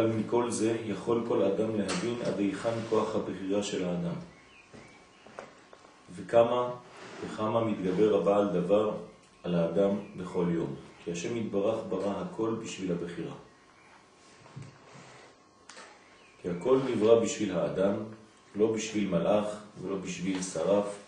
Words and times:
אבל 0.00 0.08
מכל 0.08 0.50
זה 0.50 0.76
יכול 0.84 1.24
כל 1.28 1.42
אדם 1.42 1.76
להבין 1.76 2.14
עד 2.24 2.38
היכן 2.38 2.74
כוח 2.90 3.16
הבחירה 3.16 3.62
של 3.62 3.84
האדם. 3.84 4.14
וכמה 6.16 6.70
וכמה 7.24 7.64
מתגבר 7.64 8.20
הבעל 8.20 8.48
דבר 8.48 8.96
על 9.42 9.54
האדם 9.54 9.90
בכל 10.16 10.46
יום. 10.50 10.74
כי 11.04 11.12
השם 11.12 11.36
יתברך 11.36 11.78
ברא 11.88 12.22
הכל 12.22 12.54
בשביל 12.62 12.92
הבחירה. 12.92 13.34
כי 16.42 16.50
הכל 16.50 16.78
נברא 16.90 17.20
בשביל 17.20 17.56
האדם, 17.56 17.94
לא 18.56 18.72
בשביל 18.72 19.08
מלאך 19.08 19.46
ולא 19.82 19.96
בשביל 19.96 20.42
שרף, 20.42 20.98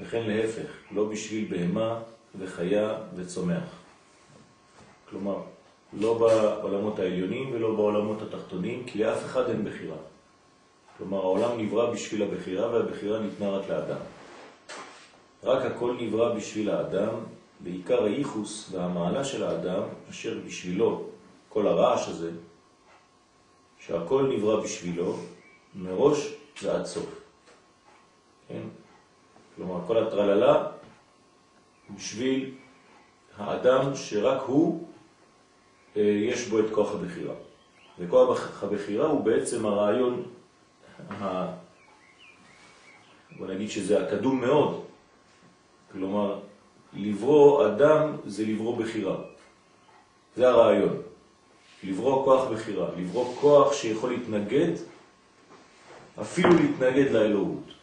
וכן 0.00 0.22
להפך, 0.26 0.70
לא 0.90 1.04
בשביל 1.04 1.46
בהמה 1.50 2.00
וחיה 2.38 2.94
וצומח. 3.16 3.64
כלומר, 5.10 5.42
לא 5.92 6.18
בעולמות 6.18 6.98
העליונים 6.98 7.50
ולא 7.52 7.74
בעולמות 7.74 8.22
התחתונים, 8.22 8.84
כי 8.86 8.98
לאף 8.98 9.24
אחד 9.24 9.48
אין 9.48 9.64
בחירה. 9.64 9.96
כלומר, 10.98 11.18
העולם 11.18 11.58
נברא 11.58 11.90
בשביל 11.90 12.22
הבחירה 12.22 12.70
והבחירה 12.70 13.18
ניתנה 13.18 13.50
רק 13.50 13.68
לאדם. 13.68 14.00
רק 15.44 15.64
הכל 15.64 15.96
נברא 16.00 16.34
בשביל 16.34 16.70
האדם, 16.70 17.14
בעיקר 17.60 18.04
הייחוס 18.04 18.70
והמעלה 18.72 19.24
של 19.24 19.44
האדם, 19.44 19.82
אשר 20.10 20.38
בשבילו 20.46 21.04
כל 21.48 21.66
הרעש 21.66 22.08
הזה, 22.08 22.30
שהכל 23.78 24.22
נברא 24.22 24.60
בשבילו, 24.60 25.16
מראש 25.74 26.34
ועד 26.62 26.86
סוף. 26.86 27.20
כן? 28.48 28.62
כלומר, 29.56 29.86
כל 29.86 29.98
הטרללה 29.98 30.66
בשביל 31.96 32.54
האדם 33.36 33.96
שרק 33.96 34.42
הוא, 34.42 34.88
יש 35.96 36.48
בו 36.48 36.60
את 36.60 36.64
כוח 36.72 36.94
הבחירה. 36.94 37.34
וכוח 37.98 38.62
הבחירה 38.62 39.06
הוא 39.06 39.24
בעצם 39.24 39.66
הרעיון, 39.66 40.22
ה... 41.10 41.46
בוא 43.38 43.46
נגיד 43.46 43.70
שזה 43.70 44.06
הקדום 44.06 44.40
מאוד, 44.40 44.84
כלומר, 45.92 46.38
לברוא 46.92 47.66
אדם 47.66 48.16
זה 48.26 48.44
לברוא 48.44 48.76
בחירה. 48.76 49.16
זה 50.36 50.48
הרעיון. 50.48 51.02
לברוא 51.84 52.24
כוח 52.24 52.50
בחירה, 52.50 52.88
לברוא 52.98 53.34
כוח 53.40 53.72
שיכול 53.72 54.10
להתנגד, 54.10 54.72
אפילו 56.20 56.50
להתנגד 56.50 57.10
לאלוהות. 57.10 57.79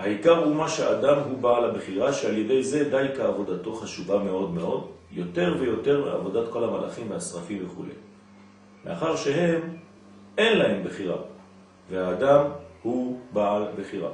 העיקר 0.00 0.44
הוא 0.44 0.54
מה 0.54 0.68
שהאדם 0.68 1.18
הוא 1.18 1.38
בעל 1.38 1.64
הבחירה, 1.64 2.12
שעל 2.12 2.38
ידי 2.38 2.62
זה 2.64 2.84
די 2.90 3.06
כעבודתו 3.16 3.74
חשובה 3.74 4.18
מאוד 4.18 4.50
מאוד, 4.54 4.86
יותר 5.12 5.56
ויותר 5.60 6.04
מעבודת 6.04 6.52
כל 6.52 6.64
המלאכים 6.64 7.10
והשרפים 7.10 7.66
וכו'. 7.66 7.84
מאחר 8.84 9.16
שהם, 9.16 9.60
אין 10.38 10.58
להם 10.58 10.84
בחירה, 10.84 11.16
והאדם 11.90 12.44
הוא 12.82 13.18
בעל 13.32 13.66
בחירה. 13.78 14.10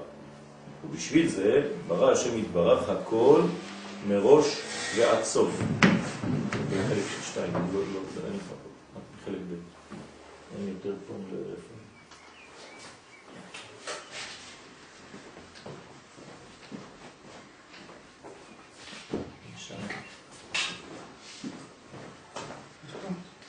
ובשביל 0.84 1.28
זה 1.28 1.62
ברא 1.88 2.12
השם 2.12 2.38
יתברך 2.38 2.88
הכל 2.88 3.40
מראש 4.08 4.62
ועד 4.96 5.22
סוף. 5.22 5.62
בחלק 6.70 7.04
של 7.14 7.22
שתיים, 7.22 7.52
לא, 7.52 7.80
לא, 7.80 8.00
אין 8.26 8.38
פה, 8.38 8.54
חלק 9.24 9.38
ב'. 9.38 9.54
אין 10.58 10.68
יותר 10.68 10.94
פה 11.08 11.14
לאיפה. 11.32 11.75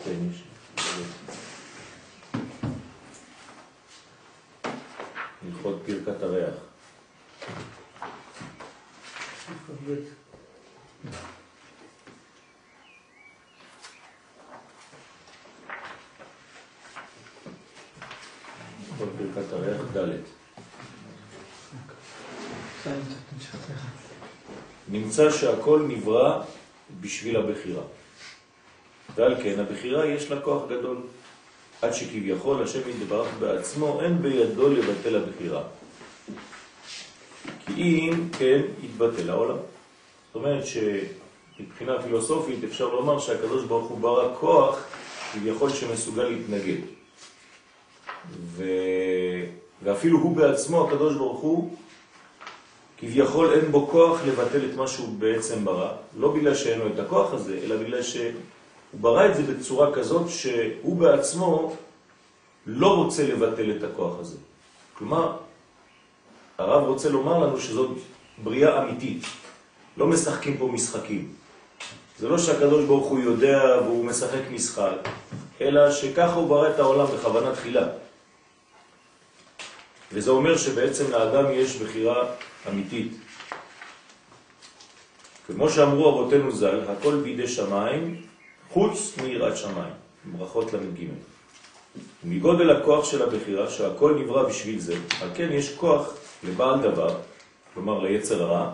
יש. 0.08 0.44
הלכות 5.46 5.82
פרקת 5.86 6.24
הריח. 6.24 6.54
כל 18.98 19.06
ברכת 19.18 19.54
הריח 19.54 19.82
ד' 19.98 20.38
נמצא 24.88 25.32
שהכל 25.32 25.86
נברא 25.88 26.44
בשביל 27.02 27.38
הבחירה. 27.38 27.84
ועל 29.18 29.36
כן 29.44 29.60
הבחירה 29.60 30.06
יש 30.06 30.32
לה 30.32 30.42
כוח 30.42 30.64
גדול, 30.70 30.98
עד 31.82 31.94
שכביכול 31.94 32.64
השם 32.64 32.90
יתברך 32.90 33.28
בעצמו 33.40 34.02
אין 34.02 34.22
בידו 34.22 34.70
לבטל 34.70 35.16
הבחירה. 35.16 35.64
כי 37.66 38.00
אם 38.00 38.30
כן 38.40 38.62
יתבטל 38.84 39.30
העולם. 39.30 39.58
זאת 40.28 40.36
אומרת 40.36 40.64
שמבחינה 40.66 42.02
פילוסופית 42.02 42.64
אפשר 42.64 42.94
לומר 42.94 43.20
שהקדוש 43.20 43.64
ברוך 43.64 43.90
הוא 43.90 44.00
ברא 44.00 44.36
כוח 44.40 44.86
כביכול 45.34 45.70
שמסוגל 45.70 46.24
להתנגד. 46.24 46.82
ו... 48.40 48.64
ואפילו 49.84 50.20
הוא 50.20 50.36
בעצמו, 50.36 50.88
הקדוש 50.88 51.16
ברוך 51.16 51.40
הוא, 51.40 51.78
כביכול 52.98 53.54
אין 53.54 53.72
בו 53.72 53.88
כוח 53.88 54.20
לבטל 54.26 54.66
את 54.70 54.76
מה 54.76 54.88
שהוא 54.88 55.20
בעצם 55.20 55.66
ברא, 55.66 55.92
לא 56.18 56.32
בגלל 56.32 56.56
שאין 56.56 56.80
לו 56.80 56.88
את 56.88 57.00
הכוח 57.00 57.34
הזה, 57.34 57.60
אלא 57.64 57.78
בגלל 57.78 58.04
שהוא 58.92 59.02
ברא 59.02 59.26
את 59.26 59.36
זה 59.36 59.44
בצורה 59.44 59.94
כזאת 59.94 60.30
שהוא 60.30 60.98
בעצמו 60.98 61.76
לא 62.66 62.96
רוצה 62.96 63.28
לבטל 63.28 63.72
את 63.78 63.84
הכוח 63.84 64.20
הזה. 64.20 64.38
כלומר, 64.98 65.38
הרב 66.58 66.84
רוצה 66.84 67.10
לומר 67.10 67.38
לנו 67.38 67.60
שזאת 67.60 67.98
בריאה 68.44 68.84
אמיתית. 68.84 69.24
לא 69.98 70.08
משחקים 70.08 70.58
פה 70.58 70.70
משחקים. 70.74 71.34
זה 72.20 72.28
לא 72.28 72.38
שהקדוש 72.38 72.86
ברוך 72.86 73.08
הוא 73.08 73.20
יודע 73.20 73.62
והוא 73.84 74.06
משחק 74.06 74.42
משחק, 74.52 75.10
אלא 75.62 75.92
שככה 75.92 76.34
הוא 76.34 76.50
ברא 76.50 76.70
את 76.70 76.80
העולם 76.80 77.06
בכוונה 77.06 77.56
תחילה. 77.56 77.88
וזה 80.12 80.32
אומר 80.32 80.58
שבעצם 80.58 81.12
לאדם 81.12 81.46
יש 81.52 81.76
בחירה 81.76 82.26
אמיתית. 82.70 83.12
כמו 85.48 85.70
שאמרו 85.70 86.10
אבותינו 86.10 86.52
ז"ל, 86.52 86.82
הכל 86.90 87.16
בידי 87.24 87.48
שמיים, 87.48 88.22
חוץ 88.78 89.18
מיראת 89.24 89.58
שמיים. 89.58 89.94
ברכות 90.26 90.74
למ"ג. 90.74 91.06
מגודל 92.24 92.70
הכוח 92.70 93.06
של 93.06 93.24
הבחירה, 93.24 93.70
שהכל 93.70 94.20
נברא 94.20 94.50
בשביל 94.50 94.80
זה, 94.80 94.96
על 95.22 95.30
כן 95.36 95.50
יש 95.52 95.76
כוח 95.76 96.14
לבעל 96.44 96.82
דבר, 96.82 97.16
כלומר 97.74 98.00
ליצר 98.00 98.44
הרע, 98.44 98.72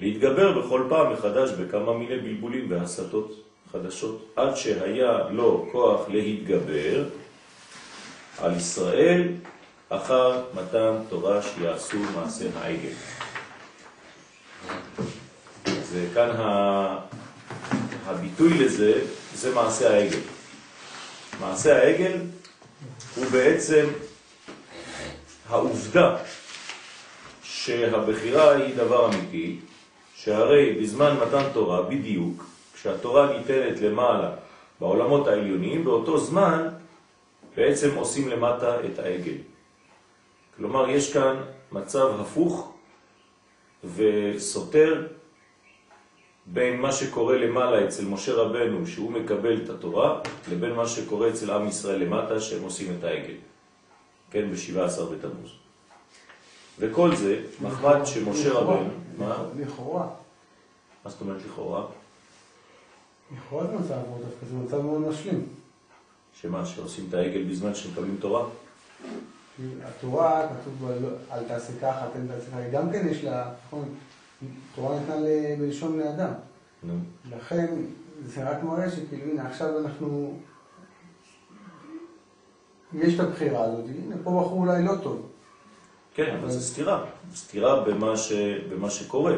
להתגבר 0.00 0.60
בכל 0.60 0.86
פעם 0.88 1.12
מחדש 1.12 1.50
בכמה 1.50 1.92
מיני 1.92 2.18
בלבולים 2.18 2.66
והסתות 2.70 3.32
חדשות, 3.72 4.32
עד 4.36 4.56
שהיה 4.56 5.18
לו 5.30 5.68
כוח 5.72 6.00
להתגבר 6.08 7.04
על 8.38 8.56
ישראל 8.56 9.28
אחר 9.88 10.42
מתן 10.54 10.96
תורה 11.08 11.42
שיעשו 11.42 11.98
מעשה 12.14 12.44
העגל. 12.60 12.94
זה 15.64 16.06
כאן 16.14 16.30
הביטוי 18.12 18.58
לזה, 18.58 19.00
זה 19.34 19.54
מעשה 19.54 19.94
העגל. 19.94 20.20
מעשה 21.40 21.82
העגל 21.82 22.18
הוא 23.16 23.24
בעצם 23.32 23.86
העובדה 25.48 26.16
שהבחירה 27.42 28.56
היא 28.56 28.74
דבר 28.76 29.08
אמיתי, 29.08 29.58
שהרי 30.14 30.78
בזמן 30.82 31.16
מתן 31.16 31.44
תורה 31.52 31.82
בדיוק, 31.82 32.44
כשהתורה 32.74 33.38
ניתנת 33.38 33.80
למעלה 33.80 34.30
בעולמות 34.80 35.28
העליוניים, 35.28 35.84
באותו 35.84 36.18
זמן 36.18 36.68
בעצם 37.56 37.94
עושים 37.94 38.28
למטה 38.28 38.76
את 38.84 38.98
העגל. 38.98 39.36
כלומר, 40.56 40.90
יש 40.90 41.12
כאן 41.12 41.36
מצב 41.72 42.20
הפוך 42.20 42.72
וסותר 43.96 45.06
בין 46.46 46.80
מה 46.80 46.92
שקורה 46.92 47.38
למעלה 47.38 47.88
אצל 47.88 48.04
משה 48.04 48.34
רבנו, 48.34 48.86
שהוא 48.86 49.12
מקבל 49.12 49.62
את 49.64 49.70
התורה, 49.70 50.20
לבין 50.50 50.72
מה 50.72 50.88
שקורה 50.88 51.28
אצל 51.28 51.50
עם 51.50 51.68
ישראל 51.68 52.02
למטה, 52.02 52.40
שהם 52.40 52.62
עושים 52.62 52.96
את 52.98 53.04
העגל. 53.04 53.34
כן, 54.30 54.50
ב-17 54.50 55.02
בתמוז. 55.02 55.50
וכל 56.78 57.16
זה, 57.16 57.40
מחמד 57.62 58.04
שמשה 58.04 58.52
רבנו, 58.52 58.90
מה? 59.18 59.44
לכאורה. 59.58 60.06
מה 61.04 61.10
זאת 61.10 61.20
אומרת 61.20 61.42
לכאורה? 61.44 61.84
לכאורה 63.36 63.66
זה 63.66 63.72
מצב 63.72 63.94
מאוד 64.08 64.20
דווקא, 64.20 64.46
זה 64.50 64.56
מצב 64.56 64.80
מאוד 64.80 65.00
משלים. 65.00 65.46
שמה, 66.40 66.66
שעושים 66.66 67.06
את 67.08 67.14
העגל 67.14 67.42
בזמן 67.42 67.74
שמקבלים 67.74 68.16
תורה? 68.20 68.44
התורה, 69.84 70.48
כתוב 70.48 70.90
אל 71.32 71.44
תעשה 71.48 71.72
ככה, 71.80 72.06
תן 72.12 72.26
תעשה 72.26 72.50
ככה, 72.50 72.68
גם 72.72 72.92
כן 72.92 73.08
יש 73.08 73.24
לה, 73.24 73.52
נכון, 73.66 73.94
תורה 74.74 75.00
ניתנה 75.00 75.16
בלשון 75.58 75.92
בני 75.92 76.08
אדם. 76.08 76.32
נו. 76.82 76.94
לכן, 77.30 77.74
זה 78.26 78.50
רק 78.50 78.62
מראה 78.62 78.90
שכאילו, 78.90 79.32
הנה, 79.32 79.46
עכשיו 79.46 79.78
אנחנו, 79.78 80.38
יש 82.94 83.14
את 83.14 83.20
הבחירה 83.20 83.64
הזאת, 83.64 83.84
הנה, 83.84 84.16
פה 84.24 84.40
בחור 84.40 84.58
אולי 84.58 84.84
לא 84.84 84.92
טוב. 85.02 85.28
כן, 86.14 86.36
אבל 86.40 86.50
זה 86.50 86.60
סתירה. 86.60 87.04
סתירה 87.34 87.84
במה, 87.84 88.16
ש, 88.16 88.32
במה 88.70 88.90
שקורה. 88.90 89.34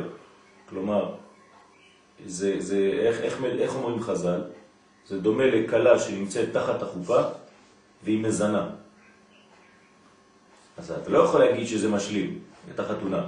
כלומר, 0.68 1.14
זה, 2.26 2.56
זה, 2.58 2.98
איך, 3.02 3.20
איך, 3.20 3.44
איך 3.44 3.74
אומרים 3.74 4.00
חז"ל? 4.00 4.42
זה 5.06 5.20
דומה 5.20 5.46
לקלה 5.46 5.98
שנמצאת 5.98 6.52
תחת 6.52 6.82
החופה 6.82 7.22
והיא 8.04 8.24
מזנה. 8.24 8.70
אז 10.76 10.90
אתה 10.90 11.10
לא 11.10 11.18
יכול 11.18 11.40
להגיד 11.40 11.66
שזה 11.66 11.88
משלים 11.88 12.38
את 12.74 12.80
החתונה. 12.80 13.26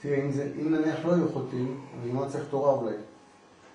תראה, 0.00 0.16
אם, 0.24 0.32
זה, 0.32 0.48
אם 0.60 0.74
נניח 0.74 1.04
לא 1.04 1.14
היו 1.14 1.28
חוטאים, 1.28 1.80
אני 2.02 2.14
לא 2.14 2.24
צריך 2.28 2.44
תורה 2.50 2.70
אולי. 2.70 2.94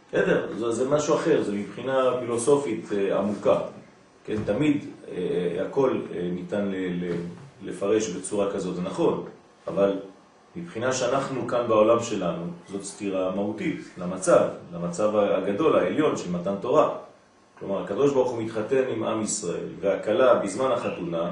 בסדר, 0.10 0.48
זה, 0.58 0.72
זה 0.72 0.90
משהו 0.90 1.16
אחר, 1.16 1.44
זה 1.44 1.52
מבחינה 1.52 2.12
פילוסופית 2.20 2.90
אה, 2.94 3.20
עמוקה. 3.20 3.60
כן, 4.26 4.36
תמיד 4.46 4.86
אה, 5.08 5.66
הכל 5.66 6.02
אה, 6.14 6.30
ניתן 6.34 6.66
ל, 6.66 6.76
ל, 6.76 7.14
לפרש 7.64 8.10
בצורה 8.10 8.52
כזאת, 8.54 8.76
זה 8.76 8.82
נכון, 8.82 9.26
אבל 9.68 10.00
מבחינה 10.56 10.94
שאנחנו 10.94 11.48
כאן 11.48 11.68
בעולם 11.68 12.04
שלנו, 12.04 12.44
זאת 12.68 12.84
סתירה 12.84 13.36
מהותית 13.36 13.82
למצב, 13.98 14.48
למצב 14.74 15.16
הגדול, 15.16 15.76
העליון 15.76 16.18
של 16.18 16.32
מתן 16.32 16.56
תורה. 16.62 16.98
כלומר, 17.60 17.84
הקדוש 17.84 18.14
ברוך 18.14 18.32
הוא 18.32 18.44
מתחתן 18.44 18.84
עם 18.90 19.04
עם 19.04 19.22
ישראל, 19.22 19.68
והקלה 19.80 20.36
בזמן 20.36 20.72
החתונה 20.72 21.32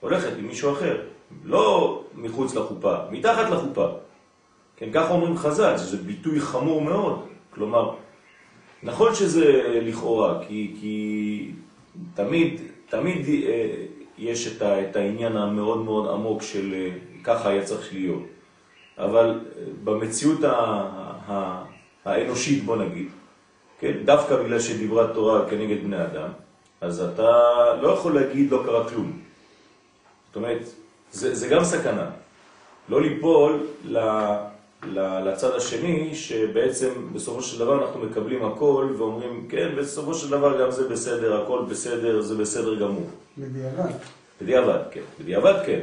הולכת 0.00 0.32
עם 0.38 0.46
מישהו 0.46 0.72
אחר, 0.72 1.02
לא 1.44 2.02
מחוץ 2.14 2.54
לחופה, 2.54 2.96
מתחת 3.10 3.50
לחופה. 3.50 3.88
כן, 4.78 4.88
ככה 4.92 5.10
אומרים 5.10 5.36
חז"ל, 5.36 5.78
שזה 5.78 5.96
ביטוי 5.96 6.40
חמור 6.40 6.82
מאוד. 6.82 7.26
כלומר, 7.50 7.94
נכון 8.82 9.14
שזה 9.14 9.44
לכאורה, 9.82 10.44
כי, 10.48 10.76
כי 10.80 11.50
תמיד, 12.14 12.60
תמיד 12.88 13.26
אה, 13.28 13.74
יש 14.18 14.56
את, 14.56 14.62
ה, 14.62 14.82
את 14.82 14.96
העניין 14.96 15.36
המאוד 15.36 15.84
מאוד 15.84 16.10
עמוק 16.10 16.42
של 16.42 16.74
אה, 16.74 16.90
ככה 17.24 17.48
היה 17.48 17.64
צריך 17.64 17.92
להיות. 17.92 18.22
אבל 18.98 19.26
אה, 19.26 19.62
במציאות 19.84 20.44
ה, 20.44 20.52
ה, 21.28 21.64
האנושית, 22.04 22.64
בוא 22.64 22.76
נגיד, 22.76 23.08
כן, 23.80 23.92
דווקא 24.04 24.42
בגלל 24.42 24.60
שדיברה 24.60 25.14
תורה 25.14 25.50
כנגד 25.50 25.84
בני 25.84 26.02
אדם, 26.02 26.28
אז 26.80 27.00
אתה 27.00 27.30
לא 27.82 27.88
יכול 27.88 28.14
להגיד 28.20 28.50
לא 28.50 28.62
קרה 28.64 28.88
כלום. 28.88 29.20
זאת 30.26 30.36
אומרת, 30.36 30.62
זה, 31.12 31.34
זה 31.34 31.48
גם 31.48 31.64
סכנה. 31.64 32.10
לא 32.88 33.02
ליפול 33.02 33.66
ל, 33.84 33.98
לצד 35.24 35.56
השני, 35.56 36.14
שבעצם 36.14 36.88
בסופו 37.12 37.42
של 37.42 37.58
דבר 37.58 37.86
אנחנו 37.86 38.00
מקבלים 38.00 38.44
הכל 38.44 38.88
ואומרים, 38.98 39.46
כן, 39.48 39.68
בסופו 39.78 40.14
של 40.14 40.30
דבר 40.30 40.60
גם 40.62 40.70
זה 40.70 40.88
בסדר, 40.88 41.42
הכל 41.42 41.64
בסדר, 41.70 42.20
זה 42.20 42.34
בסדר 42.34 42.74
גמור. 42.74 43.06
בדיעבד. 43.38 43.90
בדיעבד, 44.42 44.78
כן. 44.90 45.00
בדיעבד, 45.20 45.54
כן. 45.66 45.80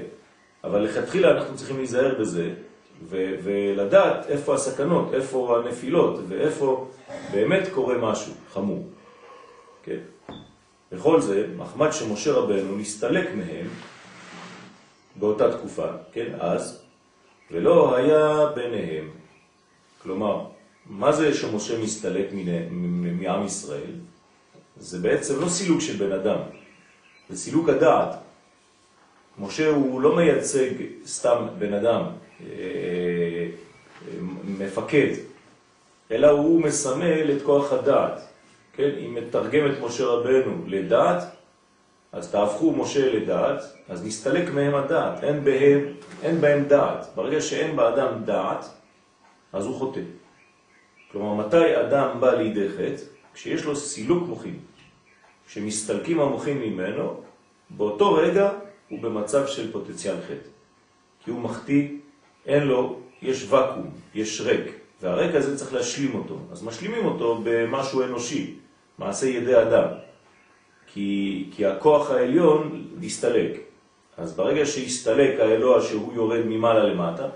אבל 0.63 0.81
לכתחילה 0.81 1.31
אנחנו 1.31 1.55
צריכים 1.55 1.77
להיזהר 1.77 2.15
בזה, 2.19 2.49
ולדעת 3.09 4.25
איפה 4.29 4.53
הסכנות, 4.53 5.13
איפה 5.13 5.57
הנפילות, 5.57 6.19
ואיפה 6.27 6.87
באמת 7.31 7.63
קורה 7.73 7.97
משהו 7.97 8.33
חמור. 8.53 8.87
כן. 9.83 9.99
בכל 10.91 11.21
זה, 11.21 11.47
מחמד 11.57 11.91
שמשה 11.91 12.31
רבנו 12.31 12.77
נסתלק 12.77 13.29
מהם 13.35 13.67
באותה 15.15 15.57
תקופה, 15.57 15.85
כן, 16.11 16.27
אז, 16.39 16.84
ולא 17.51 17.95
היה 17.95 18.45
ביניהם. 18.55 19.09
כלומר, 20.03 20.45
מה 20.85 21.11
זה 21.11 21.33
שמשה 21.33 21.77
מסתלק 21.79 22.27
מעם 23.21 23.45
ישראל? 23.45 23.91
זה 24.77 24.99
בעצם 24.99 25.41
לא 25.41 25.49
סילוק 25.49 25.81
של 25.81 26.05
בן 26.05 26.11
אדם, 26.11 26.39
זה 27.29 27.37
סילוק 27.37 27.69
הדעת. 27.69 28.15
משה 29.39 29.69
הוא 29.69 30.01
לא 30.01 30.15
מייצג 30.15 30.69
סתם 31.05 31.47
בן 31.59 31.73
אדם, 31.73 32.01
אה, 32.41 33.47
מפקד, 34.59 35.13
אלא 36.11 36.29
הוא 36.29 36.61
מסמל 36.61 37.31
את 37.37 37.41
כוח 37.41 37.73
הדעת. 37.73 38.21
כן? 38.73 38.89
אם 39.05 39.15
מתרגם 39.15 39.71
את 39.71 39.79
משה 39.81 40.05
רבנו 40.05 40.63
לדעת, 40.67 41.23
אז 42.15 42.31
תהפכו 42.31 42.71
משה 42.71 43.13
לדעת, 43.13 43.61
אז 43.89 44.05
נסתלק 44.05 44.49
מהם 44.53 44.75
הדעת, 44.75 45.23
אין 45.23 45.43
בהם, 45.43 45.85
אין 46.23 46.41
בהם 46.41 46.65
דעת. 46.65 47.07
ברגע 47.15 47.41
שאין 47.41 47.75
באדם 47.75 48.23
דעת, 48.25 48.65
אז 49.53 49.65
הוא 49.65 49.75
חוטא. 49.75 49.99
כלומר, 51.11 51.47
מתי 51.47 51.81
אדם 51.81 52.19
בא 52.19 52.33
לידי 52.33 52.69
חטא? 52.69 53.03
כשיש 53.33 53.65
לו 53.65 53.75
סילוק 53.75 54.27
מוחים. 54.27 54.59
כשמסתלקים 55.47 56.19
המוחים 56.19 56.61
ממנו, 56.61 57.21
באותו 57.69 58.13
רגע 58.13 58.51
הוא 58.89 59.01
במצב 59.01 59.47
של 59.47 59.71
פוטנציאל 59.71 60.15
חטא. 60.21 60.49
כי 61.23 61.31
הוא 61.31 61.39
מחטיא, 61.39 61.89
אין 62.45 62.63
לו, 62.63 62.99
יש 63.21 63.43
וקום, 63.43 63.89
יש 64.13 64.41
ריק, 64.41 64.75
והריק 65.01 65.35
הזה 65.35 65.57
צריך 65.57 65.73
להשלים 65.73 66.15
אותו. 66.15 66.37
אז 66.51 66.63
משלימים 66.63 67.05
אותו 67.05 67.41
במשהו 67.43 68.03
אנושי, 68.03 68.55
מעשה 68.97 69.27
ידי 69.27 69.61
אדם. 69.61 69.87
כי, 70.95 71.49
כי 71.51 71.65
הכוח 71.65 72.11
העליון 72.11 72.87
הסתלק. 73.03 73.51
אז 74.17 74.35
ברגע 74.35 74.65
שהסתלק 74.65 75.39
האלוה 75.39 75.81
שהוא 75.81 76.13
יורד 76.13 76.45
ממעלה 76.45 76.83
למטה, 76.83 77.29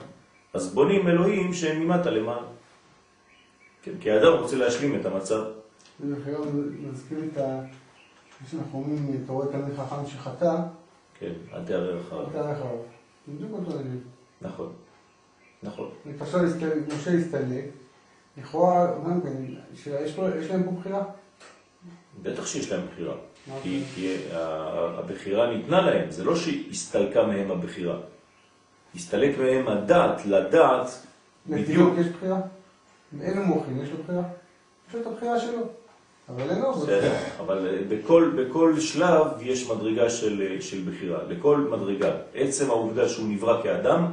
אז 0.54 0.74
בונים 0.74 1.08
אלוהים 1.08 1.54
שהם 1.54 1.80
ממטה 1.80 2.10
למעלה. 2.10 2.48
כן, 3.84 3.92
כי 4.01 4.12
האדם 4.12 4.34
רוצה 4.34 4.56
להשלים 4.56 5.00
את 5.00 5.06
המצב. 5.06 5.44
זה 6.00 6.16
מזכיר 6.92 7.20
את 7.34 7.38
ה... 7.38 7.60
שאנחנו 8.51 8.80
אומרים, 8.80 9.22
אתה 9.24 9.32
רואה 9.32 9.48
תלמיד 9.48 9.75
חכם 9.75 10.08
שחטא, 10.08 10.56
כן, 11.20 11.34
אל 11.54 11.66
תערער 11.66 12.01
אחריו. 12.01 12.25
אל 12.25 12.30
תערער 12.32 12.54
אחריו. 12.54 12.78
בדיוק 13.28 13.51
אותו 13.51 13.72
עניין. 13.80 14.00
נכון, 14.42 14.72
נכון. 15.63 15.89
משה 16.88 17.12
הסתלק, 17.12 17.66
לכאורה, 18.38 18.88
יש 20.39 20.50
להם 20.50 20.63
פה 20.63 20.72
בחירה? 20.72 21.04
בטח 22.22 22.46
שיש 22.46 22.72
להם 22.72 22.88
בחירה. 22.88 23.16
כי, 23.63 23.84
כי 23.96 24.15
הבחירה 24.98 25.53
ניתנה 25.53 25.82
להם, 25.82 26.12
זה 26.12 26.24
לא 26.24 26.36
שהסתלקה 26.36 27.24
מהם 27.24 27.51
הבחירה. 27.51 27.98
הסתלק 28.96 29.38
מהם 29.39 29.68
הדעת, 29.68 30.25
לדעת 30.25 31.06
בדיוק. 31.48 31.94
יש 31.98 32.08
בחירה? 32.08 32.39
אין 33.22 33.38
לו 33.38 33.44
מוחים, 33.44 33.84
יש 33.84 33.89
לו 33.91 33.98
בחירה? 34.03 34.24
יש 34.89 34.96
לו 34.96 35.01
את 35.01 35.08
הבחירה 35.08 35.39
שלו. 35.39 35.62
אבל 36.29 36.50
אין 36.50 36.62
לו... 36.62 36.74
בסדר, 36.74 37.13
אבל 37.39 37.68
אה, 37.68 37.77
בכל, 37.89 38.32
בכל 38.36 38.79
שלב 38.79 39.27
יש 39.41 39.70
מדרגה 39.70 40.10
של, 40.10 40.41
אה, 40.41 40.62
של 40.62 40.82
בחירה, 40.89 41.20
לכל 41.29 41.58
מדרגה. 41.58 42.12
עצם 42.34 42.70
העובדה 42.70 43.10
שהוא 43.10 43.27
נברא 43.27 43.63
כאדם, 43.63 44.06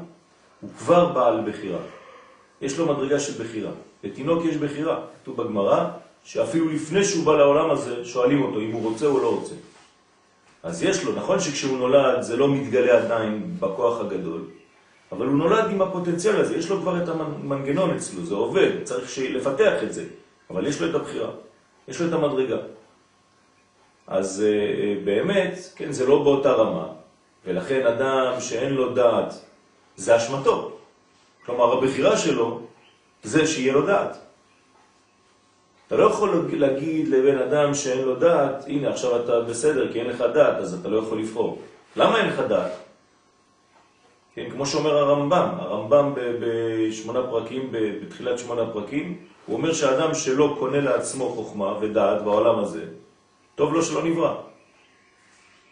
הוא 0.60 0.70
כבר 0.78 1.12
בעל 1.12 1.50
בחירה. 1.50 1.78
יש 2.60 2.78
לו 2.78 2.94
מדרגה 2.94 3.20
של 3.20 3.44
בחירה. 3.44 3.70
לתינוק 4.04 4.44
יש 4.44 4.56
בחירה. 4.56 5.00
כתוב 5.22 5.42
בגמרא, 5.42 5.90
שאפילו 6.26 6.68
לפני 6.68 7.04
שהוא 7.04 7.24
בא 7.24 7.36
לעולם 7.36 7.70
הזה, 7.70 8.04
שואלים 8.04 8.42
אותו 8.42 8.60
אם 8.60 8.72
הוא 8.72 8.90
רוצה 8.90 9.06
או 9.06 9.18
לא 9.18 9.34
רוצה. 9.34 9.54
אז 10.62 10.82
יש 10.82 11.04
לו, 11.04 11.12
נכון 11.12 11.40
שכשהוא 11.40 11.78
נולד 11.78 12.22
זה 12.22 12.36
לא 12.36 12.48
מתגלה 12.48 12.98
עדיין 12.98 13.56
בכוח 13.60 14.00
הגדול, 14.00 14.44
אבל 15.12 15.26
הוא 15.26 15.34
נולד 15.34 15.70
עם 15.70 15.82
הפוטנציאל 15.82 16.36
הזה, 16.36 16.56
יש 16.56 16.70
לו 16.70 16.80
כבר 16.80 17.02
את 17.02 17.08
המנגנון 17.08 17.96
אצלו, 17.96 18.24
זה 18.24 18.34
עובד, 18.34 18.70
צריך 18.84 19.18
לפתח 19.18 19.72
את 19.82 19.92
זה, 19.92 20.04
אבל 20.50 20.66
יש 20.66 20.82
לו 20.82 20.90
את 20.90 20.94
הבחירה. 20.94 21.30
יש 21.88 22.00
לו 22.00 22.08
את 22.08 22.12
המדרגה. 22.12 22.56
אז 24.06 24.44
אה, 24.46 24.48
אה, 24.48 24.94
באמת, 25.04 25.58
כן, 25.76 25.92
זה 25.92 26.06
לא 26.06 26.22
באותה 26.22 26.52
רמה, 26.52 26.86
ולכן 27.44 27.86
אדם 27.86 28.40
שאין 28.40 28.72
לו 28.72 28.94
דעת, 28.94 29.34
זה 29.96 30.16
אשמתו. 30.16 30.72
כלומר, 31.46 31.78
הבחירה 31.78 32.16
שלו 32.16 32.60
זה 33.22 33.46
שיהיה 33.46 33.72
לו 33.72 33.86
דעת. 33.86 34.25
אתה 35.86 35.96
לא 35.96 36.04
יכול 36.04 36.48
להגיד 36.52 37.08
לבן 37.08 37.38
אדם 37.38 37.74
שאין 37.74 38.02
לו 38.02 38.14
דעת, 38.14 38.64
הנה 38.66 38.88
עכשיו 38.88 39.24
אתה 39.24 39.40
בסדר 39.40 39.92
כי 39.92 40.00
אין 40.00 40.06
לך 40.06 40.20
דעת, 40.34 40.56
אז 40.56 40.74
אתה 40.74 40.88
לא 40.88 40.98
יכול 40.98 41.18
לבחור. 41.18 41.62
למה 41.96 42.18
אין 42.18 42.28
לך 42.28 42.40
דעת? 42.40 42.72
כן, 44.34 44.50
כמו 44.50 44.66
שאומר 44.66 44.98
הרמב"ם, 44.98 45.48
הרמב"ם 45.58 46.12
בשמונה 46.40 47.22
פרקים, 47.22 47.68
בתחילת 47.72 48.38
שמונה 48.38 48.62
פרקים, 48.72 49.18
הוא 49.46 49.56
אומר 49.56 49.72
שאדם 49.72 50.14
שלא 50.14 50.56
קונה 50.58 50.80
לעצמו 50.80 51.28
חוכמה 51.28 51.78
ודעת 51.80 52.22
בעולם 52.22 52.58
הזה, 52.58 52.84
טוב 53.54 53.72
לו 53.72 53.82
שלא 53.82 54.04
נברא. 54.04 54.34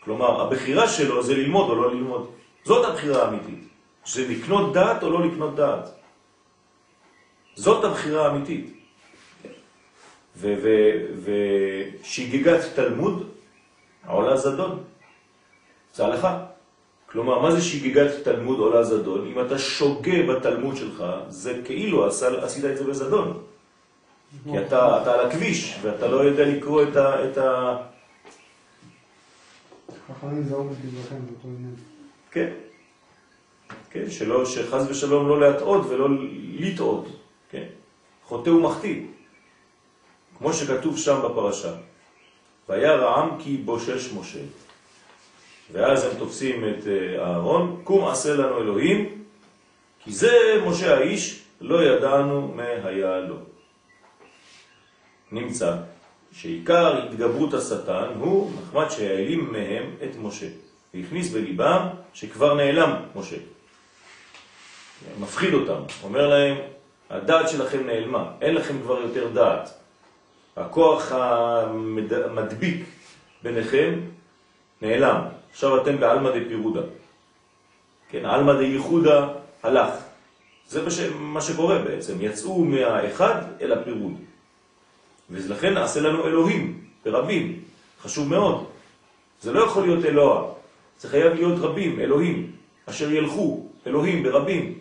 כלומר, 0.01 0.41
הבחירה 0.41 0.89
שלו 0.89 1.23
זה 1.23 1.35
ללמוד 1.35 1.71
או 1.71 1.75
לא 1.75 1.95
ללמוד. 1.95 2.31
זאת 2.65 2.85
הבחירה 2.85 3.25
האמיתית. 3.25 3.69
זה 4.07 4.29
לקנות 4.29 4.73
דעת 4.73 5.03
או 5.03 5.11
לא 5.11 5.27
לקנות 5.27 5.55
דעת. 5.55 5.89
זאת 7.55 7.85
הבחירה 7.85 8.27
האמיתית. 8.27 8.84
ושגיגת 11.25 12.61
תלמוד 12.75 13.29
עולה 14.07 14.37
זדון. 14.37 14.83
זה 15.95 16.05
הלכה. 16.05 16.45
כלומר, 17.07 17.39
מה 17.39 17.51
זה 17.51 17.63
שגיגת 17.63 18.11
תלמוד 18.25 18.59
עולה 18.59 18.83
זדון? 18.85 19.27
אם 19.33 19.41
אתה 19.47 19.59
שוגה 19.59 20.23
בתלמוד 20.29 20.77
שלך, 20.77 21.05
זה 21.29 21.61
כאילו 21.65 22.09
עשית 22.43 22.65
את 22.65 22.77
זה 22.77 22.85
בזדון. 22.85 23.43
כי 24.45 24.59
אתה, 24.59 25.03
אתה 25.03 25.13
על 25.15 25.27
הכביש, 25.27 25.79
ואתה 25.83 26.09
לא 26.09 26.17
יודע 26.17 26.45
לקרוא 26.45 26.83
את 26.83 26.97
ה... 26.97 27.25
את 27.25 27.39
ה... 27.39 27.77
כן. 32.31 32.51
כן, 33.91 34.11
שלא, 34.11 34.45
שחז 34.45 34.91
ושלום 34.91 35.29
לא 35.29 35.41
להטעות 35.41 35.87
ולא 35.87 36.09
לטעות, 36.59 37.09
כן? 37.51 37.65
חוטא 38.25 38.51
ומחטיא. 38.51 39.03
כמו 40.45 40.53
שכתוב 40.53 40.99
שם 40.99 41.21
בפרשה. 41.25 41.73
והיה 42.69 42.95
רעם 42.95 43.31
כי 43.39 43.57
בושש 43.57 44.13
משה. 44.13 44.39
ואז 45.73 46.05
הם 46.05 46.19
תופסים 46.19 46.65
את 46.65 46.87
אה, 46.87 47.25
אהרון, 47.25 47.81
קום 47.85 48.09
עשה 48.09 48.35
לנו 48.35 48.61
אלוהים, 48.61 49.25
כי 50.05 50.13
זה 50.13 50.63
משה 50.67 50.97
האיש, 50.97 51.43
לא 51.61 51.85
ידענו 51.85 52.53
מה 52.57 52.63
היה 52.85 53.21
לו. 53.21 53.37
נמצא 55.33 55.77
שעיקר 56.33 57.05
התגברות 57.05 57.55
השטן 57.55 58.09
הוא 58.19 58.51
נחמד 58.63 58.91
שהעלים 58.91 59.53
מהם 59.53 59.91
את 60.05 60.17
משה, 60.19 60.49
והכניס 60.95 61.31
בליבם 61.31 61.89
שכבר 62.15 62.55
נעלם 62.55 62.93
משה. 63.17 63.37
מפחיד 65.21 65.55
אותם, 65.55 65.83
אומר 66.03 66.29
להם, 66.29 66.57
הדעת 67.11 67.49
שלכם 67.49 67.87
נעלמה, 67.87 68.31
אין 68.41 68.55
לכם 68.55 68.81
כבר 68.83 69.01
יותר 69.01 69.29
דעת. 69.29 69.84
הכוח 70.57 71.13
המדביק 71.13 72.85
ביניכם 73.43 74.01
נעלם. 74.83 75.21
עכשיו 75.51 75.83
אתם 75.83 76.01
בעלמא 76.01 76.31
דפירודה. 76.31 76.81
כן, 78.09 78.25
עלמא 78.25 78.53
דייחודה 78.59 79.29
הלך. 79.63 79.91
זה 80.69 80.83
מה 81.19 81.41
שקורה 81.41 81.79
בעצם, 81.79 82.21
יצאו 82.21 82.65
מהאחד 82.65 83.43
אל 83.61 83.73
הפירוד. 83.73 84.13
ולכן 85.31 85.75
נעשה 85.75 86.01
לנו 86.01 86.27
אלוהים, 86.27 86.85
ברבים, 87.05 87.61
חשוב 88.03 88.29
מאוד. 88.29 88.67
זה 89.41 89.53
לא 89.53 89.65
יכול 89.65 89.83
להיות 89.83 90.05
אלוה, 90.05 90.53
זה 91.01 91.09
חייב 91.09 91.33
להיות 91.33 91.59
רבים, 91.59 92.01
אלוהים, 92.01 92.53
אשר 92.87 93.13
ילכו, 93.13 93.67
אלוהים 93.87 94.23
ברבים. 94.23 94.79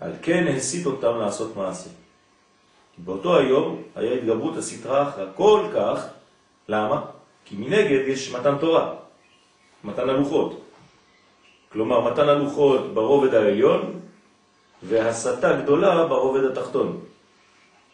על 0.00 0.12
כן 0.22 0.46
הסית 0.56 0.86
אותם 0.86 1.18
לעשות 1.18 1.56
מעשה. 1.56 1.90
באותו 2.98 3.38
היום 3.38 3.82
היה 3.96 4.12
התגברות 4.12 4.56
הסתרה 4.56 5.08
אחרא 5.08 5.24
כל 5.36 5.60
כך, 5.74 6.06
למה? 6.68 7.04
כי 7.44 7.56
מנגד 7.58 8.08
יש 8.08 8.32
מתן 8.34 8.58
תורה, 8.60 8.94
מתן 9.84 10.08
הלוחות. 10.08 10.60
כלומר, 11.72 12.12
מתן 12.12 12.28
הלוחות 12.28 12.94
ברובד 12.94 13.34
העליון 13.34 14.00
והסתה 14.82 15.52
גדולה 15.62 16.06
ברובד 16.06 16.44
התחתון. 16.44 17.00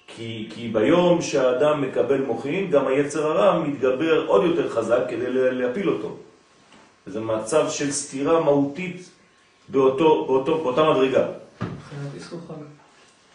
כי, 0.07 0.49
כי 0.55 0.69
ביום 0.69 1.23
שהאדם 1.23 1.83
מקבל 1.83 2.21
מוחין, 2.21 2.71
גם 2.71 2.87
היצר 2.87 3.27
הרע 3.27 3.59
מתגבר 3.59 4.27
עוד 4.27 4.45
יותר 4.45 4.71
חזק 4.71 5.01
כדי 5.09 5.27
להפיל 5.31 5.89
אותו. 5.89 6.17
זה 7.07 7.21
מצב 7.21 7.71
של 7.71 7.93
סתירה 7.93 8.41
מהותית 8.41 9.11
באותו, 9.69 10.25
באותו, 10.27 10.59
באותה 10.59 10.91
מדרגה. 10.91 11.27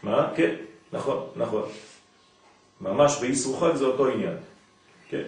מה? 0.04 0.28
כן, 0.36 0.56
נכון, 0.94 1.28
נכון. 1.36 1.64
ממש 2.82 3.18
באיסור 3.22 3.60
חג 3.60 3.76
זה 3.76 3.86
אותו 3.86 4.08
עניין. 4.08 4.38
כן. 5.10 5.24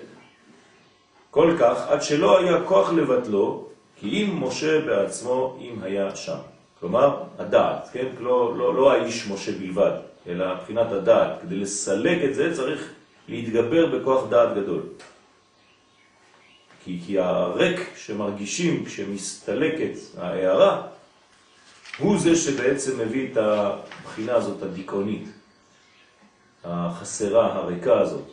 כל 1.32 1.56
כך, 1.60 1.88
עד 1.88 2.02
שלא 2.02 2.40
היה 2.40 2.64
כוח 2.66 2.92
לבטלו, 2.94 3.68
כי 4.00 4.10
אם 4.10 4.44
משה 4.44 4.82
בעצמו, 4.82 5.58
אם 5.62 5.84
היה 5.84 6.16
שם. 6.16 6.38
כלומר, 6.80 7.24
הדעת, 7.40 7.90
כן? 7.94 8.08
לא, 8.20 8.58
לא, 8.58 8.76
לא 8.76 8.92
האיש 8.92 9.28
משה 9.28 9.52
בלבד, 9.52 9.92
אלא 10.28 10.56
מבחינת 10.56 10.92
הדעת. 10.92 11.42
כדי 11.42 11.56
לסלק 11.56 12.24
את 12.24 12.36
זה 12.36 12.56
צריך 12.56 12.90
להתגבר 13.28 13.86
בכוח 13.86 14.30
דעת 14.30 14.56
גדול. 14.56 14.82
כי, 16.84 17.00
כי 17.06 17.20
הרק 17.20 17.80
שמרגישים 17.96 18.86
כשמסתלקת 18.86 19.94
ההערה, 20.18 20.82
הוא 21.98 22.18
זה 22.20 22.36
שבעצם 22.36 23.00
מביא 23.00 23.32
את 23.32 23.38
הבחינה 23.38 24.36
הזאת 24.36 24.64
הדיכאונית, 24.64 25.28
החסרה, 26.68 27.54
הריקה 27.54 28.00
הזאת. 28.00 28.26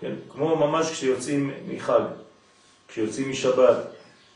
כן? 0.00 0.12
כמו 0.28 0.56
ממש 0.56 0.90
כשיוצאים 0.90 1.50
מחג, 1.68 2.00
כשיוצאים 2.88 3.30
משבת, 3.30 3.76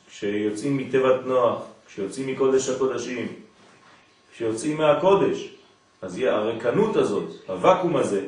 כשיוצאים 0.09 0.77
מתיבת 0.77 1.21
נוח, 1.27 1.63
כשיוצאים 1.87 2.27
מקודש 2.27 2.69
הקודשים, 2.69 3.27
כשיוצאים 4.35 4.77
מהקודש, 4.77 5.55
אז 6.03 6.19
הרקנות 6.19 6.97
הזאת, 6.97 7.25
הוואקום 7.47 7.97
הזה, 7.97 8.27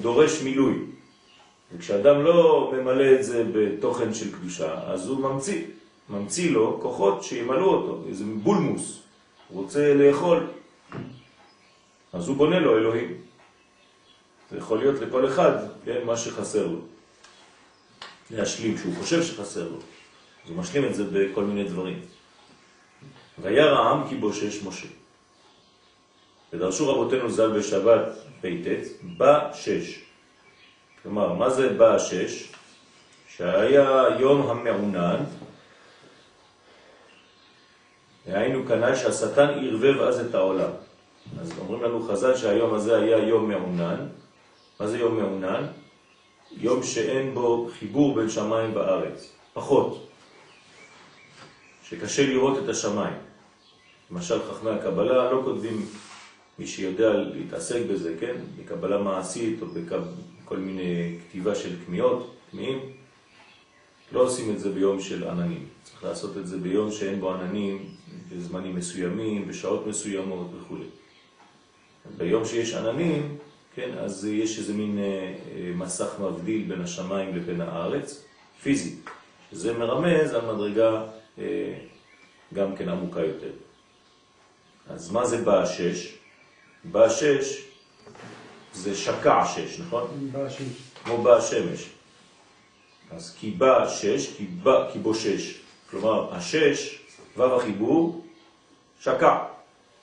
דורש 0.00 0.42
מילוי. 0.42 0.74
וכשאדם 1.76 2.24
לא 2.24 2.72
ממלא 2.76 3.14
את 3.14 3.24
זה 3.24 3.44
בתוכן 3.52 4.14
של 4.14 4.32
קדושה, 4.32 4.74
אז 4.86 5.08
הוא 5.08 5.20
ממציא, 5.20 5.64
ממציא 6.08 6.50
לו 6.50 6.78
כוחות 6.82 7.22
שימלאו 7.22 7.74
אותו, 7.74 8.02
איזה 8.08 8.24
בולמוס, 8.42 9.02
הוא 9.48 9.62
רוצה 9.62 9.94
לאכול, 9.94 10.46
אז 12.12 12.28
הוא 12.28 12.36
בונה 12.36 12.58
לו 12.58 12.78
אלוהים. 12.78 13.29
זה 14.50 14.58
יכול 14.58 14.78
להיות 14.78 15.00
לכל 15.00 15.28
אחד, 15.28 15.52
כן, 15.84 15.98
מה 16.04 16.16
שחסר 16.16 16.66
לו. 16.66 16.78
להשלים, 18.30 18.78
שהוא 18.78 18.94
חושב 18.98 19.22
שחסר 19.22 19.68
לו. 19.68 19.76
אז 20.44 20.50
הוא 20.50 20.56
משלים 20.56 20.84
את 20.84 20.94
זה 20.94 21.04
בכל 21.12 21.44
מיני 21.44 21.64
דברים. 21.64 22.00
וירא 23.38 23.78
העם 23.78 24.08
כי 24.08 24.16
בושש 24.16 24.62
משה. 24.62 24.86
ודרשו 26.52 26.88
רבותינו 26.88 27.30
ז"ל 27.30 27.58
בשבת 27.58 28.06
פ"ט, 28.40 28.88
בא 29.02 29.50
שש. 29.54 30.00
כלומר, 31.02 31.32
מה 31.32 31.50
זה 31.50 31.68
בא 31.68 31.98
שש? 31.98 32.52
שהיה 33.28 34.04
יום 34.18 34.50
המעונן, 34.50 35.24
היינו 38.26 38.66
כנאי 38.66 38.96
שהשטן 38.96 39.48
ערבב 39.48 40.00
אז 40.00 40.20
את 40.20 40.34
העולם. 40.34 40.70
אז 41.40 41.52
אומרים 41.58 41.82
לנו 41.82 42.08
חז"ל 42.08 42.36
שהיום 42.36 42.74
הזה 42.74 42.96
היה 42.96 43.18
יום 43.18 43.48
מעונן. 43.48 44.06
מה 44.80 44.86
זה 44.86 44.98
יום 44.98 45.16
מעונן? 45.16 45.66
יום 46.56 46.82
שאין 46.82 47.34
בו 47.34 47.70
חיבור 47.78 48.14
בין 48.14 48.30
שמיים 48.30 48.76
וארץ. 48.76 49.32
פחות. 49.52 50.08
שקשה 51.84 52.26
לראות 52.26 52.64
את 52.64 52.68
השמיים. 52.68 53.16
למשל, 54.10 54.42
חכמי 54.42 54.70
הקבלה 54.70 55.32
לא 55.32 55.42
כותבים, 55.44 55.86
מי 56.58 56.66
שיודע 56.66 57.12
להתעסק 57.12 57.80
בזה, 57.90 58.16
כן? 58.20 58.36
בקבלה 58.58 58.98
מעשית 58.98 59.62
או 59.62 59.66
בכל 59.66 60.56
מיני 60.56 61.18
כתיבה 61.28 61.54
של 61.54 61.76
כמיות, 61.86 62.34
כמיים, 62.50 62.78
לא 64.12 64.20
עושים 64.20 64.54
את 64.54 64.60
זה 64.60 64.70
ביום 64.70 65.00
של 65.00 65.28
עננים. 65.28 65.66
צריך 65.82 66.04
לעשות 66.04 66.36
את 66.36 66.46
זה 66.46 66.58
ביום 66.58 66.90
שאין 66.90 67.20
בו 67.20 67.34
עננים, 67.34 67.88
בזמנים 68.32 68.76
מסוימים, 68.76 69.48
בשעות 69.48 69.86
מסוימות 69.86 70.46
וכו'. 70.60 70.76
ביום 72.16 72.44
שיש 72.44 72.74
עננים, 72.74 73.38
כן, 73.74 73.98
אז 73.98 74.24
יש 74.24 74.58
איזה 74.58 74.74
מין 74.74 74.98
אה, 74.98 75.04
אה, 75.04 75.72
מסך 75.74 76.20
מבדיל 76.20 76.64
בין 76.68 76.82
השמיים 76.82 77.36
לבין 77.36 77.60
הארץ, 77.60 78.24
פיזי. 78.62 78.96
זה 79.52 79.78
מרמז 79.78 80.34
על 80.34 80.54
מדרגה 80.54 81.02
אה, 81.38 81.74
גם 82.54 82.76
כן 82.76 82.88
עמוקה 82.88 83.20
יותר. 83.20 83.50
אז 84.88 85.10
מה 85.10 85.26
זה 85.26 85.44
בא 85.44 85.66
שש? 85.66 86.18
בא 86.84 87.08
שש 87.08 87.64
זה 88.72 88.94
שקע 88.94 89.44
שש, 89.46 89.80
נכון? 89.80 90.28
בא 90.32 90.48
שש. 90.48 90.62
כמו 91.04 91.22
בא 91.22 91.36
השמש. 91.36 91.90
אז 93.10 93.36
כי 93.40 93.50
בא 93.50 93.88
שש, 93.88 94.36
כי, 94.36 94.46
בא, 94.46 94.90
כי 94.92 94.98
בו 94.98 95.14
שש. 95.14 95.60
כלומר, 95.90 96.34
השש, 96.34 96.98
וו 97.36 97.56
החיבור, 97.56 98.24
שקע. 99.00 99.38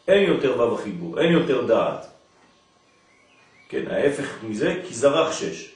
אין 0.08 0.28
יותר 0.28 0.56
וו 0.56 0.76
החיבור, 0.76 1.20
אין 1.20 1.32
יותר 1.32 1.66
דעת. 1.66 2.08
כן, 3.70 3.92
ההפך 3.92 4.44
מזה, 4.44 4.82
כי 4.88 4.94
זרח 4.94 5.32
שש. 5.32 5.72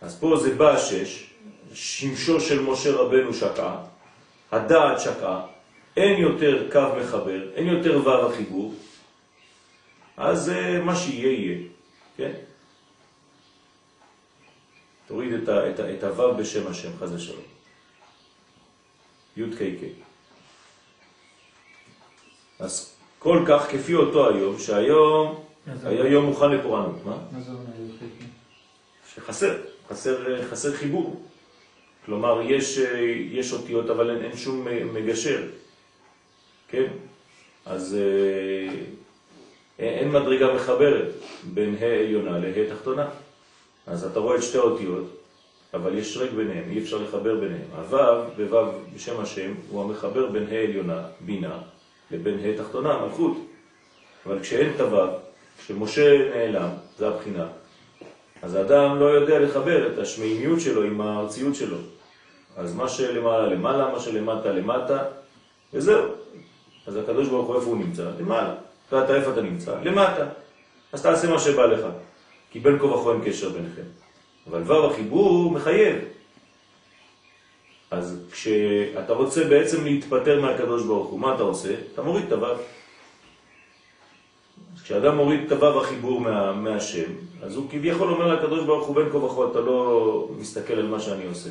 אז 0.00 0.18
פה 0.20 0.36
זה 0.42 0.54
בא 0.54 0.78
שש, 0.78 1.30
שמשו 1.74 2.40
של 2.40 2.62
משה 2.62 2.92
רבנו 2.92 3.34
שקע, 3.34 3.76
הדעת 4.52 5.00
שקע, 5.00 5.40
אין 5.96 6.20
יותר 6.20 6.68
קו 6.72 6.88
מחבר, 7.00 7.52
אין 7.54 7.66
יותר 7.66 8.00
וו 8.04 8.10
החיבור, 8.10 8.74
אז 10.16 10.52
מה 10.82 10.96
שיהיה 10.96 11.32
יהיה, 11.32 11.58
כן? 12.16 12.32
תוריד 15.06 15.32
את, 15.32 15.48
ה, 15.48 15.70
את, 15.70 15.80
ה, 15.80 15.94
את 15.94 16.04
הוו 16.04 16.34
בשם 16.36 16.66
השם, 16.66 16.90
חזה 16.98 17.20
שלום. 17.20 17.42
י' 19.36 19.56
ק' 19.56 19.62
ק'. 19.62 20.02
אז 22.58 22.94
כל 23.18 23.44
כך 23.48 23.70
כפי 23.70 23.94
אותו 23.94 24.28
היום, 24.28 24.58
שהיום 24.58 25.41
היה 25.84 26.06
יום 26.06 26.24
מוכן 26.24 26.50
לפורענות. 26.50 27.04
מה 27.04 27.40
זה 27.40 27.52
אומר? 27.52 27.62
שחסר, 29.14 29.58
חסר, 29.88 30.42
חסר 30.50 30.72
חיבור. 30.72 31.22
כלומר, 32.06 32.40
יש, 32.44 32.78
יש 33.30 33.52
אותיות, 33.52 33.90
אבל 33.90 34.10
אין, 34.10 34.22
אין 34.22 34.36
שום 34.36 34.66
מגשר. 34.92 35.42
כן? 36.68 36.86
אז 37.66 37.96
אה, 37.98 38.74
אין 39.78 40.10
מדרגה 40.10 40.54
מחברת 40.54 41.08
בין 41.44 41.76
ה' 41.80 41.84
עליונה 41.84 42.38
לה' 42.38 42.74
תחתונה. 42.74 43.08
אז 43.86 44.04
אתה 44.04 44.20
רואה 44.20 44.36
את 44.36 44.42
שתי 44.42 44.58
האותיות, 44.58 45.16
אבל 45.74 45.98
יש 45.98 46.14
שרק 46.14 46.30
ביניהם, 46.30 46.64
אי 46.70 46.78
אפשר 46.78 46.96
לחבר 47.02 47.40
ביניהם. 47.40 47.66
הוו, 47.76 48.24
בוו 48.36 48.72
בשם 48.94 49.20
השם, 49.20 49.54
הוא 49.70 49.82
המחבר 49.84 50.26
בין 50.26 50.46
ה' 50.46 50.62
עליונה, 50.68 51.02
בינה, 51.20 51.58
לבין 52.10 52.38
ה' 52.38 52.62
תחתונה, 52.62 53.06
מלכות. 53.06 53.36
אבל 54.26 54.40
כשאין 54.40 54.72
תוו, 54.76 55.08
כשמשה 55.64 56.30
נעלם, 56.34 56.68
זה 56.98 57.08
הבחינה, 57.08 57.46
אז 58.42 58.54
האדם 58.54 59.00
לא 59.00 59.04
יודע 59.04 59.38
לחבר 59.38 59.92
את 59.92 59.98
השמימיות 59.98 60.60
שלו 60.60 60.82
עם 60.82 61.00
הארציות 61.00 61.54
שלו. 61.54 61.76
אז 62.56 62.74
מה 62.74 62.88
שלמעלה 62.88 63.46
למעלה, 63.46 63.92
מה 63.92 64.00
שלמטה 64.00 64.52
למטה, 64.52 64.98
וזהו. 65.72 66.04
אז 66.86 66.96
הקדוש 66.96 67.28
ברוך 67.28 67.48
הוא 67.48 67.56
איפה 67.56 67.66
הוא 67.66 67.76
נמצא? 67.76 68.10
למעלה. 68.18 68.54
ואתה 68.92 69.16
איפה 69.16 69.32
אתה 69.32 69.42
נמצא? 69.42 69.74
למטה. 69.82 70.26
אז 70.92 71.02
תעשה 71.02 71.30
מה 71.30 71.38
שבא 71.38 71.66
לך. 71.66 71.86
כי 72.50 72.60
בין 72.60 72.78
כה 72.78 72.86
וכה 72.86 73.12
אין 73.12 73.20
קשר 73.24 73.48
ביניכם. 73.48 73.82
אבל 74.50 74.62
וו 74.62 74.90
החיבור 74.90 75.50
מחייב. 75.50 75.96
אז 77.90 78.16
כשאתה 78.32 79.12
רוצה 79.12 79.44
בעצם 79.44 79.84
להתפטר 79.84 80.40
מהקדוש 80.40 80.84
ברוך 80.84 81.08
הוא, 81.08 81.20
מה 81.20 81.34
אתה 81.34 81.42
עושה? 81.42 81.74
אתה 81.94 82.02
מוריד 82.02 82.24
את 82.26 82.32
הוו. 82.32 82.56
כשאדם 84.84 85.16
מוריד 85.16 85.40
את 85.46 85.52
הוו 85.52 85.80
החיבור 85.80 86.20
מה, 86.20 86.52
מהשם, 86.52 87.10
אז 87.42 87.56
הוא 87.56 87.70
כביכול 87.70 88.08
אומר 88.08 88.34
לקדוש 88.34 88.64
ברוך 88.64 88.86
הוא 88.86 88.96
בין 88.96 89.10
כה 89.10 89.16
וכה, 89.16 89.50
אתה 89.50 89.60
לא 89.60 90.28
מסתכל 90.38 90.72
על 90.72 90.86
מה 90.86 91.00
שאני 91.00 91.26
עושה. 91.26 91.50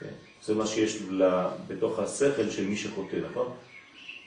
כן? 0.00 0.06
זה 0.42 0.54
מה 0.54 0.66
שיש 0.66 1.02
לה, 1.10 1.48
בתוך 1.68 1.98
השכל 1.98 2.50
של 2.50 2.66
מי 2.66 2.76
שחוטא, 2.76 3.16
נכון? 3.30 3.46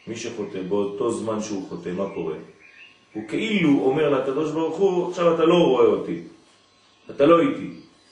מי 0.07 0.15
שחוטא, 0.15 0.61
באותו 0.69 1.11
זמן 1.11 1.41
שהוא 1.41 1.69
חוטא, 1.69 1.89
מה 1.89 2.05
קורה? 2.13 2.35
הוא 3.13 3.23
כאילו 3.27 3.79
אומר 3.81 4.09
לקדוש 4.09 4.51
ברוך 4.51 4.77
הוא, 4.77 5.09
עכשיו 5.09 5.35
אתה 5.35 5.45
לא 5.45 5.55
רואה 5.55 5.85
אותי, 5.85 6.21
אתה 7.09 7.25
לא 7.25 7.39
איתי, 7.39 7.69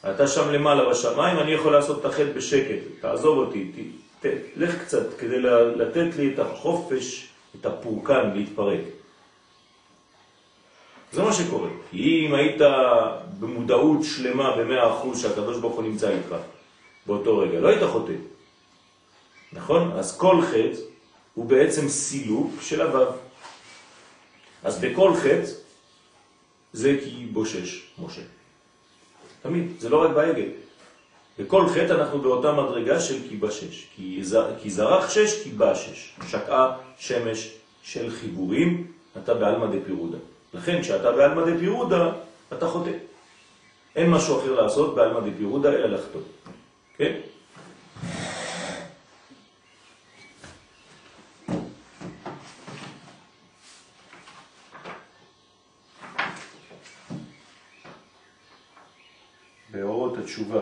אתה 0.10 0.28
שם 0.28 0.52
למעלה 0.52 0.90
בשמיים, 0.90 1.40
אני 1.40 1.52
יכול 1.52 1.72
לעשות 1.74 2.00
את 2.00 2.06
החטא 2.06 2.32
בשקט, 2.36 2.80
תעזוב 3.02 3.38
אותי, 3.38 3.72
ת, 3.72 4.25
ת, 4.25 4.30
לך 4.56 4.82
קצת 4.84 5.18
כדי 5.18 5.40
לתת 5.75 6.16
לי 6.18 6.34
את 6.34 6.40
החופש, 6.40 7.27
את 7.60 7.66
הפורקן 7.66 8.29
להתפרק. 8.36 8.79
זה 11.16 11.24
מה 11.24 11.34
שקורה. 11.34 11.70
אם 11.94 12.34
היית 12.34 12.62
במודעות 13.40 14.04
שלמה 14.04 14.56
במאה 14.58 14.94
אחוז 14.94 15.22
שהקדוש 15.22 15.58
ברוך 15.58 15.75
הוא 15.75 15.84
נמצא 15.84 16.10
איתך 16.10 16.36
באותו 17.06 17.38
רגע, 17.38 17.60
לא 17.60 17.68
היית 17.68 17.84
חוטא. 17.92 18.14
נכון? 19.54 19.92
אז 19.92 20.18
כל 20.18 20.42
חטא 20.42 20.82
הוא 21.34 21.46
בעצם 21.46 21.90
סילוק 21.90 22.51
של 22.62 22.82
הוו. 22.82 23.06
אז 24.64 24.80
בכל 24.80 25.14
חטא 25.16 25.51
זה 26.74 26.98
כי 27.04 27.28
בושש 27.32 27.88
משה. 28.00 28.22
תמיד, 29.42 29.68
זה 29.80 29.90
לא 29.90 30.04
רק 30.04 30.12
בעגל. 30.12 30.50
בכל 31.40 31.68
חטא 31.70 31.94
אנחנו 31.94 32.22
באותה 32.22 32.51
מדרגה 32.51 33.00
של 33.00 33.30
כי 33.30 33.38
בשש. 33.38 33.88
כי, 33.96 34.22
כי 34.62 34.70
זרח 34.70 35.10
שש, 35.10 35.44
כי 35.44 35.50
בשש. 35.50 36.16
שקעה 36.28 36.78
שמש 36.98 37.51
של 37.84 38.12
חיבורים, 38.12 38.92
אתה 39.18 39.34
בעלמא 39.34 39.66
דפירודה. 39.66 40.18
לכן 40.53 40.81
כשאתה 40.81 41.12
בעלמא 41.12 41.51
דפירודה, 41.51 42.12
אתה 42.53 42.68
חוטא. 42.68 42.92
אין 43.96 44.12
משהו 44.12 44.40
אחר 44.40 44.62
לעשות 44.62 44.96
בעלמא 44.96 45.20
דפירודה 45.20 45.70
אלא 45.70 45.88
לחטוא. 45.88 46.22
כן? 46.98 47.20
באורות 59.72 60.18
התשובה 60.18 60.62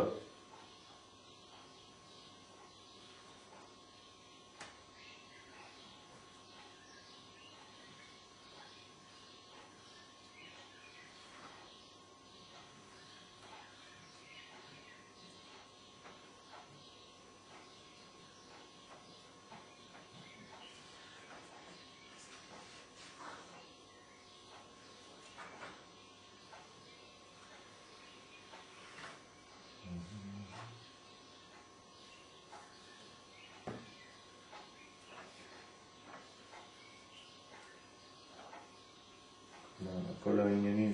כל 40.24 40.40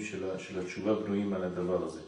של, 0.05 0.39
של 0.39 0.59
התשובה 0.59 0.93
בנויים 0.93 1.33
על 1.33 1.43
הדבר 1.43 1.85
הזה. 1.85 2.01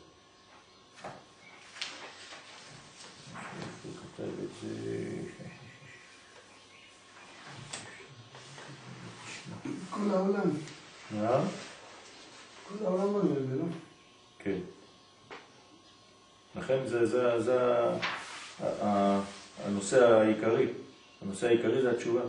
כל 9.89 10.09
העולם. 10.13 10.49
מה? 11.11 11.41
כל 12.67 12.85
העולם 12.85 13.15
הזה, 13.15 13.47
זה 13.47 13.55
לא? 13.55 13.65
כן. 14.39 14.57
לכן 16.55 16.87
זה, 16.87 17.05
זה, 17.05 17.39
זה 17.41 17.59
הנושא 19.63 20.05
העיקרי. 20.05 20.67
הנושא 21.21 21.47
העיקרי 21.47 21.81
זה 21.81 21.91
התשובה. 21.91 22.21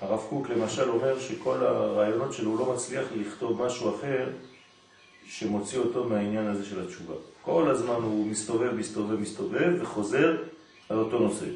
הרב 0.00 0.20
קוק 0.28 0.48
למשל 0.50 0.88
אומר 0.88 1.20
שכל 1.20 1.66
הרעיונות 1.66 2.32
שלו 2.32 2.50
הוא 2.50 2.58
לא 2.58 2.72
מצליח 2.72 3.04
לכתוב 3.16 3.66
משהו 3.66 3.94
אחר 3.96 4.28
שמוציא 5.26 5.78
אותו 5.78 6.04
מהעניין 6.04 6.46
הזה 6.46 6.64
של 6.64 6.80
התשובה. 6.80 7.14
כל 7.42 7.70
הזמן 7.70 7.94
הוא 7.94 8.26
מסתובב, 8.26 8.74
מסתובב, 8.74 9.20
מסתובב 9.20 9.72
וחוזר 9.80 10.42
על 10.88 10.98
אותו 10.98 11.18
נושא. 11.18 11.46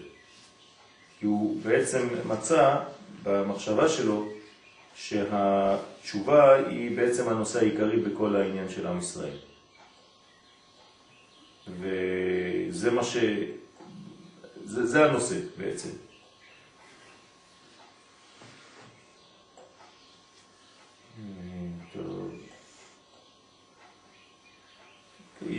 כי 1.18 1.26
הוא 1.26 1.60
בעצם 1.62 2.08
מצא 2.28 2.76
במחשבה 3.22 3.88
שלו 3.88 4.28
שהתשובה 4.94 6.54
היא 6.54 6.96
בעצם 6.96 7.28
הנושא 7.28 7.58
העיקרי 7.58 7.96
בכל 7.96 8.36
העניין 8.36 8.68
של 8.68 8.86
עם 8.86 8.98
ישראל. 8.98 9.36
וזה 11.80 12.90
מה 12.90 13.04
ש... 13.04 13.16
זה, 14.64 14.86
זה 14.86 15.04
הנושא 15.04 15.36
בעצם. 15.56 15.88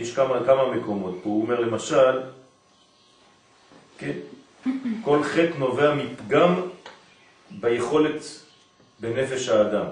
יש 0.02 0.14
כמה, 0.14 0.44
כמה 0.46 0.70
מקומות 0.70 1.18
פה, 1.22 1.28
הוא 1.28 1.42
אומר 1.42 1.60
למשל, 1.60 2.20
כן, 3.98 4.12
כל 5.04 5.22
חטא 5.22 5.58
נובע 5.58 5.94
מפגם 5.94 6.54
ביכולת 7.50 8.22
בנפש 9.00 9.48
האדם. 9.48 9.86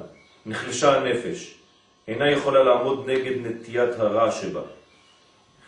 נחלשה 0.47 0.97
הנפש, 0.97 1.55
אינה 2.09 2.31
יכולה 2.31 2.63
לעמוד 2.63 3.11
נגד 3.11 3.47
נטיית 3.47 3.91
הרע 3.99 4.33
שבה. 4.33 4.63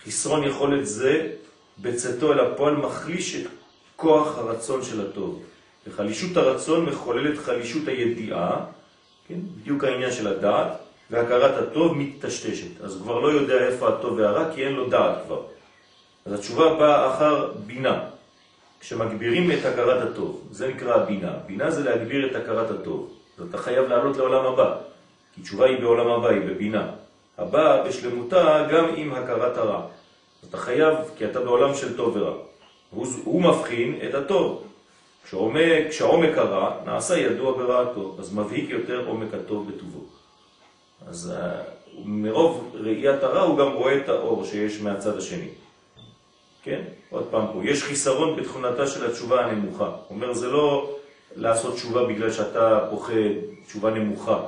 חסרון 0.04 0.44
יכולת 0.44 0.86
זה 0.86 1.32
בצאתו 1.78 2.32
אל 2.32 2.40
הפועל 2.40 2.76
מחליש 2.76 3.36
את 3.36 3.46
כוח 3.96 4.38
הרצון 4.38 4.84
של 4.84 5.08
הטוב. 5.08 5.42
וחלישות 5.86 6.36
הרצון 6.36 6.84
מחוללת 6.84 7.38
חלישות 7.38 7.88
הידיעה, 7.88 8.64
כן? 9.28 9.38
בדיוק 9.60 9.84
העניין 9.84 10.12
של 10.12 10.26
הדעת, 10.26 10.72
והכרת 11.12 11.58
הטוב 11.58 11.96
מתשתשת. 11.96 12.80
אז 12.80 12.98
כבר 13.02 13.20
לא 13.20 13.28
יודע 13.28 13.66
איפה 13.66 13.88
הטוב 13.88 14.18
והרע, 14.18 14.54
כי 14.54 14.64
אין 14.64 14.72
לו 14.72 14.88
דעת 14.88 15.14
כבר. 15.26 15.42
אז 16.26 16.32
התשובה 16.32 16.74
באה 16.74 17.14
אחר 17.14 17.52
בינה. 17.66 18.00
כשמגבירים 18.80 19.50
את 19.52 19.64
הכרת 19.64 20.02
הטוב, 20.02 20.48
זה 20.50 20.68
נקרא 20.68 21.04
בינה. 21.04 21.32
בינה 21.46 21.70
זה 21.70 21.84
להגביר 21.84 22.30
את 22.30 22.36
הכרת 22.36 22.70
הטוב. 22.70 23.12
אז 23.38 23.46
אתה 23.48 23.58
חייב 23.58 23.88
לעלות 23.88 24.16
לעולם 24.16 24.46
הבא, 24.46 24.76
כי 25.34 25.42
תשובה 25.42 25.66
היא 25.66 25.80
בעולם 25.80 26.06
הבא, 26.06 26.28
היא 26.28 26.40
בבינה. 26.40 26.90
הבאה 27.38 27.84
בשלמותה 27.84 28.66
גם 28.70 28.84
עם 28.96 29.14
הכרת 29.14 29.56
הרע. 29.56 29.86
אתה 30.48 30.56
חייב, 30.56 30.94
כי 31.16 31.24
אתה 31.24 31.40
בעולם 31.40 31.74
של 31.74 31.96
טוב 31.96 32.16
ורע. 32.16 32.34
הוא, 32.90 33.06
הוא 33.24 33.42
מבחין 33.42 33.98
את 34.08 34.14
הטוב. 34.14 34.64
כשעומק, 35.24 35.88
כשהעומק 35.90 36.38
הרע 36.38 36.74
נעשה 36.86 37.18
ידוע 37.18 37.52
ברעתו, 37.52 38.16
אז 38.18 38.34
מבהיק 38.34 38.70
יותר 38.70 39.06
עומק 39.06 39.34
הטוב 39.34 39.70
בטובו. 39.70 40.21
אז 41.08 41.32
uh, 41.34 41.72
מרוב 42.04 42.74
ראיית 42.74 43.22
הרע 43.22 43.42
הוא 43.42 43.58
גם 43.58 43.72
רואה 43.72 43.96
את 43.96 44.08
האור 44.08 44.44
שיש 44.44 44.80
מהצד 44.80 45.18
השני. 45.18 45.48
כן? 46.62 46.82
עוד 47.10 47.26
פעם 47.30 47.46
פה, 47.52 47.60
יש 47.64 47.82
חיסרון 47.82 48.36
בתכונתה 48.36 48.86
של 48.86 49.06
התשובה 49.06 49.44
הנמוכה. 49.44 49.84
הוא 49.84 50.16
אומר, 50.16 50.32
זה 50.34 50.46
לא 50.46 50.96
לעשות 51.36 51.74
תשובה 51.74 52.04
בגלל 52.04 52.32
שאתה 52.32 52.86
פוחד, 52.90 53.12
תשובה 53.66 53.90
נמוכה, 53.90 54.40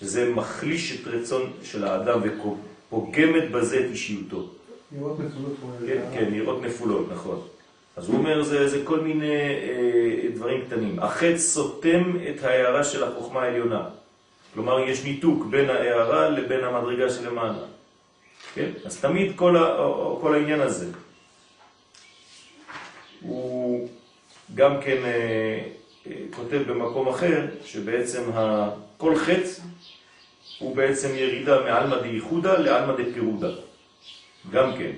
שזה 0.00 0.32
מחליש 0.34 1.00
את 1.00 1.06
רצון 1.06 1.52
של 1.62 1.84
האדם 1.84 2.20
ופוגמת 2.22 3.50
בזה 3.50 3.80
את 3.80 3.84
אישיותו. 3.90 4.48
נראות 4.92 5.18
נפולות. 5.20 5.56
כן, 5.86 6.02
כן, 6.14 6.30
נראות 6.30 6.62
נפולות, 6.62 7.06
נכון. 7.12 7.40
אז 7.96 8.08
הוא 8.08 8.16
אומר, 8.16 8.42
זה, 8.42 8.68
זה 8.68 8.80
כל 8.84 9.00
מיני 9.00 9.36
אה, 9.36 10.28
דברים 10.34 10.64
קטנים. 10.66 10.98
החץ 10.98 11.40
סותם 11.40 12.12
את 12.30 12.44
ההערה 12.44 12.84
של 12.84 13.04
החוכמה 13.04 13.42
העליונה. 13.42 13.88
כלומר, 14.54 14.80
יש 14.80 15.04
ניתוק 15.04 15.46
בין 15.46 15.70
ההערה 15.70 16.28
לבין 16.28 16.64
המדרגה 16.64 17.10
שלמעלה. 17.10 17.66
כן? 18.54 18.70
אז 18.84 19.00
תמיד 19.00 19.32
כל, 19.36 19.56
ה, 19.56 19.76
כל 20.20 20.34
העניין 20.34 20.60
הזה 20.60 20.86
הוא 23.20 23.88
גם 24.54 24.80
כן 24.80 25.04
אה, 25.04 25.60
אה, 26.06 26.12
כותב 26.36 26.62
במקום 26.66 27.08
אחר, 27.08 27.46
שבעצם 27.64 28.22
כל 28.96 29.16
חץ 29.16 29.60
הוא 30.58 30.76
בעצם 30.76 31.08
ירידה 31.14 31.60
מעלמא 31.60 32.00
דייחודה 32.02 32.58
לעלמא 32.58 32.92
דפירודה. 32.92 33.50
גם 34.50 34.76
כן. 34.78 34.92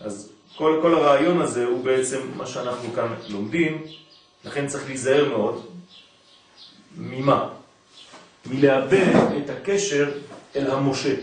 אז 0.00 0.32
כל, 0.56 0.78
כל 0.82 0.94
הרעיון 0.94 1.40
הזה 1.40 1.64
הוא 1.64 1.84
בעצם 1.84 2.18
מה 2.36 2.46
שאנחנו 2.46 2.92
כאן 2.92 3.14
לומדים, 3.28 3.82
לכן 4.44 4.66
צריך 4.66 4.86
להיזהר 4.86 5.28
מאוד. 5.28 5.66
ממה? 6.96 7.48
מלאבד 8.46 9.06
את 9.44 9.50
הקשר 9.50 10.10
אל 10.56 10.70
המשה. 10.70 11.14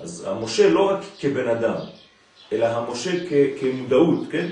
אז 0.00 0.26
המשה 0.28 0.68
לא 0.70 0.90
רק 0.90 0.98
כבן 1.20 1.48
אדם, 1.48 1.76
אלא 2.52 2.66
המשה 2.66 3.10
כ- 3.28 3.60
כמודעות, 3.60 4.18
כן? 4.30 4.48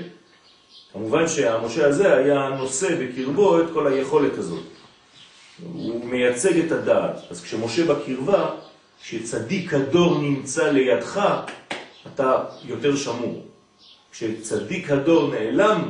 כמובן 0.93 1.27
שהמשה 1.27 1.87
הזה 1.87 2.15
היה 2.17 2.49
נושא 2.49 2.95
בקרבו 2.99 3.61
את 3.61 3.65
כל 3.73 3.87
היכולת 3.87 4.37
הזאת. 4.37 4.63
הוא 5.73 6.05
מייצג 6.05 6.57
את 6.59 6.71
הדעת. 6.71 7.15
אז 7.29 7.43
כשמשה 7.43 7.85
בקרבה, 7.85 8.49
כשצדיק 9.03 9.73
הדור 9.73 10.17
נמצא 10.21 10.71
לידך, 10.71 11.29
אתה 12.13 12.37
יותר 12.65 12.95
שמור. 12.95 13.45
כשצדיק 14.11 14.91
הדור 14.91 15.31
נעלם, 15.31 15.89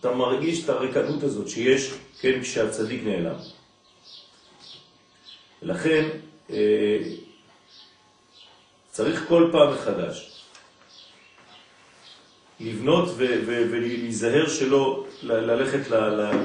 אתה 0.00 0.12
מרגיש 0.12 0.64
את 0.64 0.68
הרקנות 0.68 1.22
הזאת 1.22 1.48
שיש, 1.48 1.90
כן, 2.20 2.38
כשהצדיק 2.42 3.02
נעלם. 3.04 3.34
לכן, 5.62 6.08
אה, 6.50 6.98
צריך 8.90 9.24
כל 9.28 9.48
פעם 9.52 9.72
מחדש 9.74 10.38
לבנות 12.60 13.08
ולהיזהר 13.46 14.48
שלא 14.48 15.04
ללכת 15.22 15.90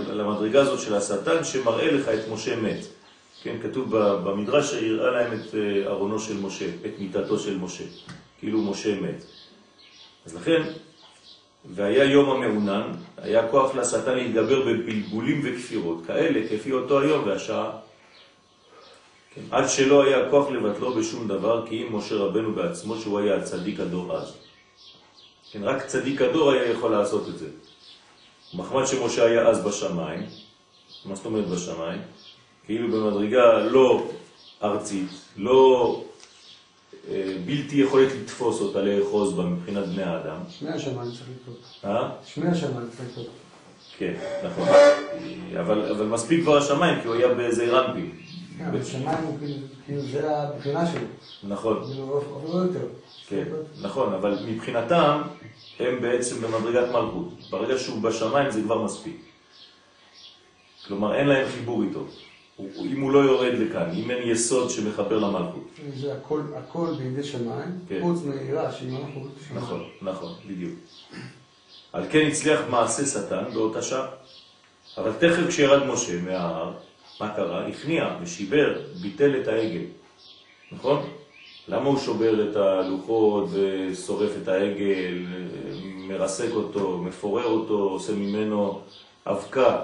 למדרגה 0.10 0.62
הזאת 0.62 0.80
של 0.80 0.95
השטן 0.95 1.43
שמראה 1.43 1.91
לך 1.91 2.08
את 2.08 2.28
משה 2.32 2.56
מת. 2.56 2.86
כן, 3.43 3.56
כתוב 3.63 3.97
במדרש 3.97 4.71
שיראה 4.71 5.12
להם 5.12 5.34
את 5.34 5.56
אה, 5.56 5.88
ארונו 5.88 6.19
של 6.19 6.38
משה, 6.38 6.65
את 6.86 6.99
מיטתו 6.99 7.39
של 7.39 7.58
משה, 7.58 7.84
כאילו 8.39 8.62
משה 8.62 9.02
מת. 9.02 9.23
אז 10.26 10.36
לכן, 10.36 10.62
והיה 11.65 12.04
יום 12.04 12.30
המעונן, 12.30 12.91
היה 13.17 13.47
כוח 13.47 13.76
לשטן 13.76 14.15
להתגבר 14.15 14.62
בבלבולים 14.62 15.41
וכפירות, 15.43 16.06
כאלה 16.08 16.47
כפי 16.49 16.71
אותו 16.71 16.99
היום 16.99 17.28
והשעה. 17.28 17.71
עד 19.52 19.69
שלא 19.69 20.04
היה 20.04 20.30
כוח 20.30 20.50
לבטלו 20.50 20.93
בשום 20.93 21.28
דבר, 21.28 21.67
כי 21.67 21.84
אם 21.84 21.96
משה 21.96 22.15
רבנו 22.15 22.56
בעצמו 22.56 22.98
שהוא 22.98 23.19
היה 23.19 23.36
הצדיק 23.36 23.80
הדור 23.80 24.17
אז. 24.17 24.34
כן, 25.52 25.63
רק 25.63 25.86
צדיק 25.86 26.22
הדור 26.22 26.52
היה 26.52 26.72
יכול 26.72 26.91
לעשות 26.91 27.30
את 27.30 27.38
זה. 27.38 27.48
מחמד 28.54 28.86
שמשה 28.86 29.26
היה 29.26 29.48
אז 29.48 29.63
בשמיים, 29.63 30.26
מה 31.06 31.15
זאת 31.15 31.26
אומרת 31.26 31.48
בשמיים? 31.48 32.02
כאילו 32.65 32.88
במדרגה 32.88 33.60
לא 33.60 34.04
ארצית, 34.63 35.10
לא 35.38 36.04
אה, 37.10 37.36
בלתי 37.46 37.76
יכולת 37.76 38.12
לתפוס 38.22 38.62
אותה, 38.62 38.82
לאחוז 38.82 39.34
בה 39.34 39.43
מבחינת 39.43 39.86
בני 39.86 40.04
האדם. 40.04 40.38
שמי 40.50 40.69
השמיים 40.69 41.12
צריך 41.12 41.30
לקרות. 41.41 41.60
אה? 41.86 42.10
שמי 42.26 42.48
השמיים 42.48 42.89
צריך 42.89 43.10
לקרות. 43.12 43.28
כן, 43.98 44.13
נכון. 44.46 44.67
אבל, 45.60 45.91
אבל 45.91 46.06
מספיק 46.06 46.43
כבר 46.43 46.58
השמיים, 46.58 47.02
כי 47.02 47.08
הוא 47.08 47.15
היה 47.15 47.34
באיזה 47.34 47.72
רמפים. 47.72 48.22
כן, 48.58 48.66
אבל 48.66 48.84
שמיים 48.84 49.24
הוא 49.24 49.38
כאילו, 49.39 49.56
כאילו 49.86 50.02
זה 50.02 50.38
הבחינה 50.38 50.92
שלו. 50.92 51.08
נכון. 51.44 51.84
כאילו, 51.84 52.18
אפילו 52.18 52.54
לא 52.54 52.63
יותר. 52.63 52.88
כן, 53.28 53.44
נכון, 53.82 54.13
אבל 54.13 54.38
מבחינתם 54.48 55.22
הם 55.80 56.02
בעצם 56.02 56.42
במדרגת 56.42 56.92
מלכות. 56.92 57.30
ברגע 57.50 57.80
שהוא 57.80 58.02
בשמיים 58.02 58.52
זה 58.52 58.62
כבר 58.62 58.82
מספיק. 58.82 59.22
כלומר, 60.88 61.16
אין 61.16 61.28
להם 61.28 61.48
חיבור 61.50 61.84
איתו. 61.84 62.06
אם 62.80 63.02
הוא 63.02 63.12
לא 63.12 63.20
יורד 63.20 63.54
לכאן, 63.54 63.89
אם 63.96 64.12
אין 64.12 64.30
יסוד 64.30 64.70
שמחבר 64.70 65.20
למלכות. 65.20 65.68
זה 65.96 66.13
הכל, 66.13 66.42
הכל 66.56 66.88
בידי 66.98 67.24
שמיים, 67.24 67.80
כן. 67.89 68.00
חוץ 68.02 68.20
שהיא 68.78 68.92
מלכות 68.92 69.32
שמיים. 69.48 69.63
נכון, 69.63 69.84
נכון, 70.02 70.34
בדיוק. 70.48 70.74
על 71.94 72.04
כן 72.12 72.28
הצליח 72.28 72.60
מעשה 72.70 73.06
שטן 73.06 73.44
באותה 73.54 73.82
שעה. 73.82 74.08
אבל 74.98 75.12
תכף 75.20 75.48
כשירד 75.48 75.84
משה 75.84 76.22
מההר, 76.22 76.74
מה 77.19 77.30
קרה? 77.36 77.67
הכניע 77.67 78.10
ושיבר, 78.21 78.82
ביטל 79.02 79.41
את 79.41 79.47
העגל. 79.47 79.86
נכון? 80.71 81.10
למה 81.67 81.89
הוא 81.89 81.99
שובר 81.99 82.49
את 82.49 82.56
הלוחות 82.56 83.49
ושורף 83.52 84.32
את 84.43 84.47
העגל, 84.47 85.26
מרסק 85.84 86.52
אותו, 86.54 86.97
מפורר 86.97 87.45
אותו, 87.45 87.73
עושה 87.73 88.13
ממנו 88.13 88.82
אבקה 89.26 89.80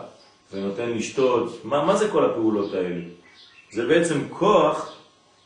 ונותן 0.53 0.89
לשתות? 0.89 1.65
מה, 1.65 1.85
מה 1.85 1.95
זה 1.95 2.09
כל 2.09 2.25
הפעולות 2.25 2.73
האלה? 2.73 3.01
זה 3.71 3.87
בעצם 3.87 4.29
כוח 4.29 4.95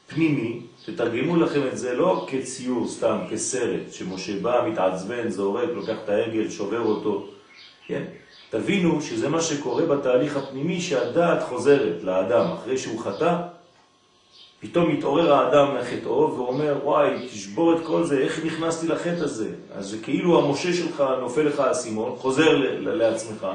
פנימי, 0.08 0.62
תתרגמו 0.86 1.36
לכם 1.36 1.68
את 1.68 1.78
זה 1.78 1.94
לא 1.94 2.28
כציור 2.30 2.88
סתם, 2.88 3.18
כסרט, 3.32 3.92
שמשה 3.92 4.40
בא, 4.40 4.68
מתעצבן, 4.72 5.30
זורק, 5.30 5.70
לוקח 5.76 5.98
את 6.04 6.10
העגל, 6.10 6.50
שובר 6.50 6.80
אותו. 6.80 7.28
כן? 7.88 8.04
תבינו 8.54 9.02
שזה 9.02 9.30
מה 9.30 9.42
שקורה 9.42 9.86
בתהליך 9.86 10.38
הפנימי 10.38 10.82
שהדעת 10.82 11.44
חוזרת 11.44 12.04
לאדם 12.04 12.52
אחרי 12.52 12.78
שהוא 12.78 13.00
חטא, 13.00 13.36
פתאום 14.60 14.90
מתעורר 14.90 15.34
האדם 15.34 15.76
מחטאו 15.78 16.36
ואומר, 16.38 16.76
וואי, 16.84 17.28
תשבור 17.32 17.76
את 17.76 17.86
כל 17.86 18.04
זה, 18.04 18.18
איך 18.18 18.46
נכנסתי 18.46 18.88
לחטא 18.88 19.24
הזה? 19.24 19.50
אז 19.76 19.88
זה 19.88 19.98
כאילו 20.04 20.46
המשה 20.46 20.74
שלך 20.74 21.04
נופל 21.22 21.42
לך 21.42 21.60
האסימון, 21.60 22.16
חוזר 22.18 22.58
לעצמך, 22.80 23.48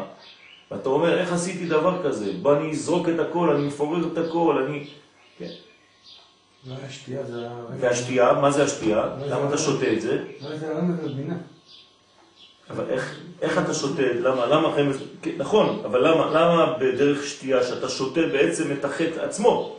ואתה 0.71 0.89
אומר, 0.89 1.19
איך 1.19 1.33
עשיתי 1.33 1.67
דבר 1.67 2.03
כזה? 2.05 2.33
בוא 2.43 2.57
אני 2.57 2.71
אזרוק 2.71 3.09
את 3.09 3.19
הכל, 3.19 3.51
אני 3.51 3.67
מפורר 3.67 4.09
את 4.13 4.19
הכל, 4.19 4.65
אני... 4.67 4.87
כן. 5.39 5.51
לא 6.67 6.75
היה 6.81 6.91
שתייה, 6.91 7.25
זה. 7.25 7.49
והשתייה, 7.81 8.33
מה 8.33 8.51
זה 8.51 8.65
השתייה? 8.65 8.97
לא, 9.21 9.27
למה 9.27 9.45
אתה 9.45 9.51
לא- 9.51 9.57
שותה 9.57 9.93
את 9.93 10.01
זה? 10.01 10.25
לא, 10.43 10.57
זה 10.57 10.75
הרמז 10.77 11.05
לבינה. 11.05 11.35
אבל 12.71 12.85
איך, 12.91 13.21
איך 13.43 13.59
אתה 13.59 13.75
שותה? 13.75 14.03
למה? 14.03 14.47
למה. 14.47 14.77
כן, 15.23 15.31
נכון, 15.37 15.83
אבל 15.85 16.09
למה, 16.09 16.27
למה 16.31 16.79
בדרך 16.79 17.27
שתייה 17.27 17.65
שאתה 17.65 17.89
שותה 17.89 18.21
בעצם 18.33 18.73
את 18.73 18.85
החטא 18.85 19.21
עצמו? 19.21 19.77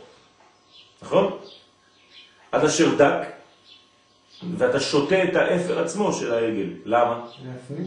נכון? 1.02 1.38
עד 2.52 2.64
אשר 2.64 2.94
דק, 2.94 3.20
ואתה 4.56 4.80
שותה 4.80 5.24
את 5.24 5.36
האפר 5.36 5.78
עצמו 5.78 6.12
של 6.12 6.32
העגל. 6.32 6.68
למה? 6.84 7.26
להפנים. 7.44 7.86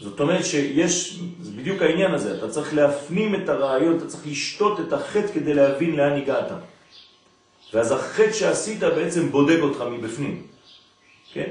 זאת 0.00 0.20
אומרת 0.20 0.44
שיש, 0.44 1.20
זה 1.40 1.52
בדיוק 1.52 1.82
העניין 1.82 2.14
הזה, 2.14 2.38
אתה 2.38 2.48
צריך 2.48 2.74
להפנים 2.74 3.34
את 3.34 3.48
הרעיון, 3.48 3.96
אתה 3.96 4.06
צריך 4.06 4.26
לשתות 4.26 4.80
את 4.80 4.92
החטא 4.92 5.32
כדי 5.32 5.54
להבין 5.54 5.96
לאן 5.96 6.12
הגעת. 6.12 6.52
ואז 7.74 7.92
החטא 7.92 8.32
שעשית 8.32 8.80
בעצם 8.80 9.30
בודק 9.30 9.58
אותך 9.62 9.84
מבפנים, 9.90 10.46
כן? 11.32 11.50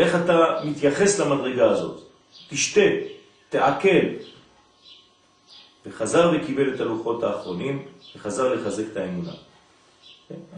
איך 0.00 0.14
אתה 0.14 0.60
מתייחס 0.64 1.20
למדרגה 1.20 1.70
הזאת? 1.70 2.00
תשתה, 2.50 2.80
תעכל. 3.48 4.06
וחזר 5.86 6.32
וקיבל 6.34 6.74
את 6.74 6.80
הלוחות 6.80 7.22
האחרונים, 7.22 7.82
וחזר 8.16 8.54
לחזק 8.54 8.84
את 8.92 8.96
האמונה. 8.96 9.32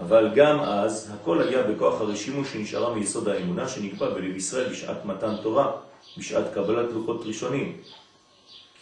אבל 0.01 0.31
גם 0.35 0.61
אז, 0.61 1.13
הכל 1.15 1.43
היה 1.43 1.63
בכוח 1.63 2.01
הרשימו 2.01 2.45
שנשארה 2.45 2.95
מיסוד 2.95 3.29
האמונה, 3.29 3.69
שנקבע 3.69 4.11
בלב 4.15 4.37
ישראל 4.37 4.69
בשעת 4.69 5.05
מתן 5.05 5.35
תורה, 5.43 5.73
בשעת 6.19 6.45
קבלת 6.55 6.93
לוחות 6.93 7.23
ראשונים. 7.25 7.77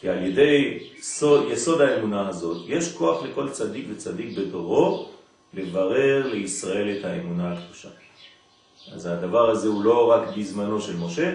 כי 0.01 0.09
על 0.09 0.25
ידי 0.25 0.79
סוד, 1.01 1.51
יסוד 1.51 1.81
האמונה 1.81 2.29
הזאת, 2.29 2.65
יש 2.67 2.93
כוח 2.93 3.23
לכל 3.23 3.51
צדיק 3.51 3.87
וצדיק 3.93 4.39
בדורו 4.39 5.09
לברר 5.55 6.27
לישראל 6.33 6.99
את 6.99 7.05
האמונה 7.05 7.53
הקדושה. 7.53 7.89
אז 8.95 9.07
הדבר 9.07 9.51
הזה 9.51 9.69
הוא 9.69 9.85
לא 9.85 10.11
רק 10.11 10.37
בזמנו 10.37 10.81
של 10.81 10.97
משה, 10.97 11.33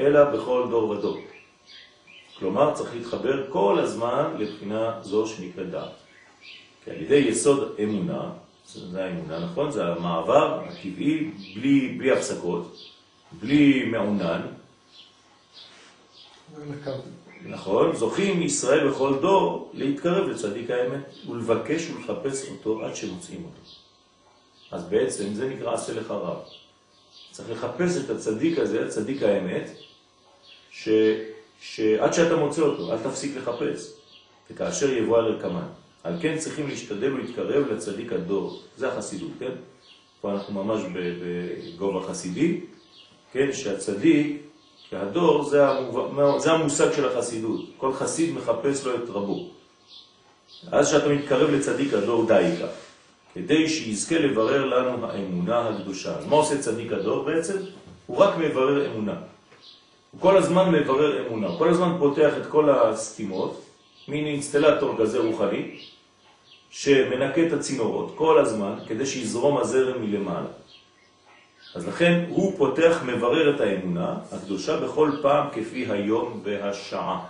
אלא 0.00 0.24
בכל 0.24 0.66
דור 0.70 0.90
ודור. 0.90 1.18
כלומר, 2.38 2.74
צריך 2.74 2.94
להתחבר 2.94 3.50
כל 3.50 3.78
הזמן 3.78 4.34
לבחינה 4.38 4.98
זו 5.02 5.26
שנקראת 5.26 5.70
דעת. 5.70 5.92
כי 6.84 6.90
על 6.90 7.02
ידי 7.02 7.14
יסוד 7.14 7.74
אמונה, 7.82 8.30
זה 8.66 9.04
האמונה, 9.04 9.38
נכון? 9.38 9.70
זה 9.70 9.86
המעבר 9.86 10.60
הטבעי, 10.64 11.30
בלי, 11.54 11.88
בלי 11.98 12.12
הפסקות, 12.12 12.76
בלי 13.32 13.84
מעונן. 13.84 14.40
נכון, 17.46 17.96
זוכים 17.96 18.42
ישראל 18.42 18.90
בכל 18.90 19.18
דור 19.20 19.70
להתקרב 19.74 20.28
לצדיק 20.28 20.70
האמת 20.70 21.14
ולבקש 21.28 21.90
ולחפש 21.90 22.48
אותו 22.50 22.84
עד 22.84 22.96
שמוצאים 22.96 23.44
אותו. 23.44 23.70
אז 24.70 24.84
בעצם 24.88 25.34
זה 25.34 25.48
נקרא 25.48 25.74
עשה 25.74 25.92
לך 25.92 26.10
רב. 26.10 26.38
צריך 27.36 27.50
לחפש 27.50 27.96
את 28.04 28.10
הצדיק 28.10 28.58
הזה, 28.58 28.88
צדיק 28.88 29.22
האמת, 29.22 29.70
ש... 30.70 30.88
שעד 31.60 32.12
שאתה 32.12 32.36
מוצא 32.36 32.62
אותו, 32.62 32.92
אל 32.92 32.98
תפסיק 32.98 33.36
לחפש, 33.36 33.92
וכאשר 34.50 34.90
יבוא 34.90 35.18
על 35.18 35.24
רקמן. 35.24 35.66
על 36.04 36.14
כן 36.20 36.38
צריכים 36.38 36.68
להשתדל 36.68 37.12
ולהתקרב 37.12 37.72
לצדיק 37.72 38.12
הדור. 38.12 38.62
זה 38.76 38.88
החסידות, 38.92 39.30
כן? 39.38 39.50
פה 40.20 40.32
אנחנו 40.32 40.64
ממש 40.64 40.80
בגובה 40.92 42.08
חסידי, 42.08 42.60
כן? 43.32 43.52
שהצדיק, 43.52 44.42
שהדור, 44.90 45.44
זה, 45.44 45.68
המוב... 45.68 46.38
זה 46.38 46.52
המושג 46.52 46.92
של 46.92 47.08
החסידות. 47.08 47.60
כל 47.76 47.92
חסיד 47.92 48.34
מחפש 48.34 48.86
לו 48.86 48.94
את 48.94 49.08
רבו. 49.08 49.50
אז 50.72 50.88
שאתה 50.88 51.08
מתקרב 51.08 51.50
לצדיק 51.50 51.94
הדור 51.94 52.26
דייקה, 52.26 52.66
כדי 53.36 53.68
שיזכה 53.68 54.18
לברר 54.18 54.64
לנו 54.64 55.06
האמונה 55.06 55.68
הקדושה. 55.68 56.16
מה 56.28 56.36
עושה 56.36 56.58
צדיק 56.58 56.92
הדור 56.92 57.24
בעצם? 57.24 57.58
הוא 58.06 58.16
רק 58.16 58.38
מברר 58.38 58.86
אמונה. 58.86 59.14
הוא 60.10 60.20
כל 60.20 60.36
הזמן 60.36 60.72
מברר 60.72 61.26
אמונה, 61.26 61.46
הוא 61.46 61.58
כל 61.58 61.68
הזמן 61.68 61.96
פותח 61.98 62.32
את 62.40 62.46
כל 62.46 62.70
הסתימות, 62.70 63.62
מין 64.08 64.26
אינסטלטור 64.26 64.94
כזה 64.98 65.18
רוחני, 65.18 65.78
שמנקה 66.70 67.46
את 67.46 67.52
הצינורות 67.52 68.12
כל 68.14 68.38
הזמן 68.38 68.74
כדי 68.86 69.06
שיזרום 69.06 69.58
הזרם 69.58 70.02
מלמעלה. 70.02 70.52
אז 71.74 71.88
לכן 71.88 72.24
הוא 72.28 72.58
פותח, 72.58 73.02
מברר 73.06 73.54
את 73.54 73.60
האמונה 73.60 74.18
הקדושה 74.32 74.80
בכל 74.80 75.10
פעם 75.22 75.48
כפי 75.52 75.86
היום 75.88 76.40
והשעה. 76.44 77.24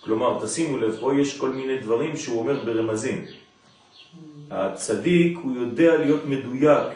כלומר, 0.00 0.44
תשימו 0.44 0.78
לב, 0.78 0.96
פה 1.00 1.14
יש 1.14 1.38
כל 1.38 1.50
מיני 1.50 1.78
דברים 1.78 2.16
שהוא 2.16 2.38
אומר 2.38 2.64
ברמזים. 2.64 3.24
הצדיק 4.50 5.38
הוא 5.42 5.56
יודע 5.56 5.96
להיות 5.96 6.24
מדויק, 6.26 6.88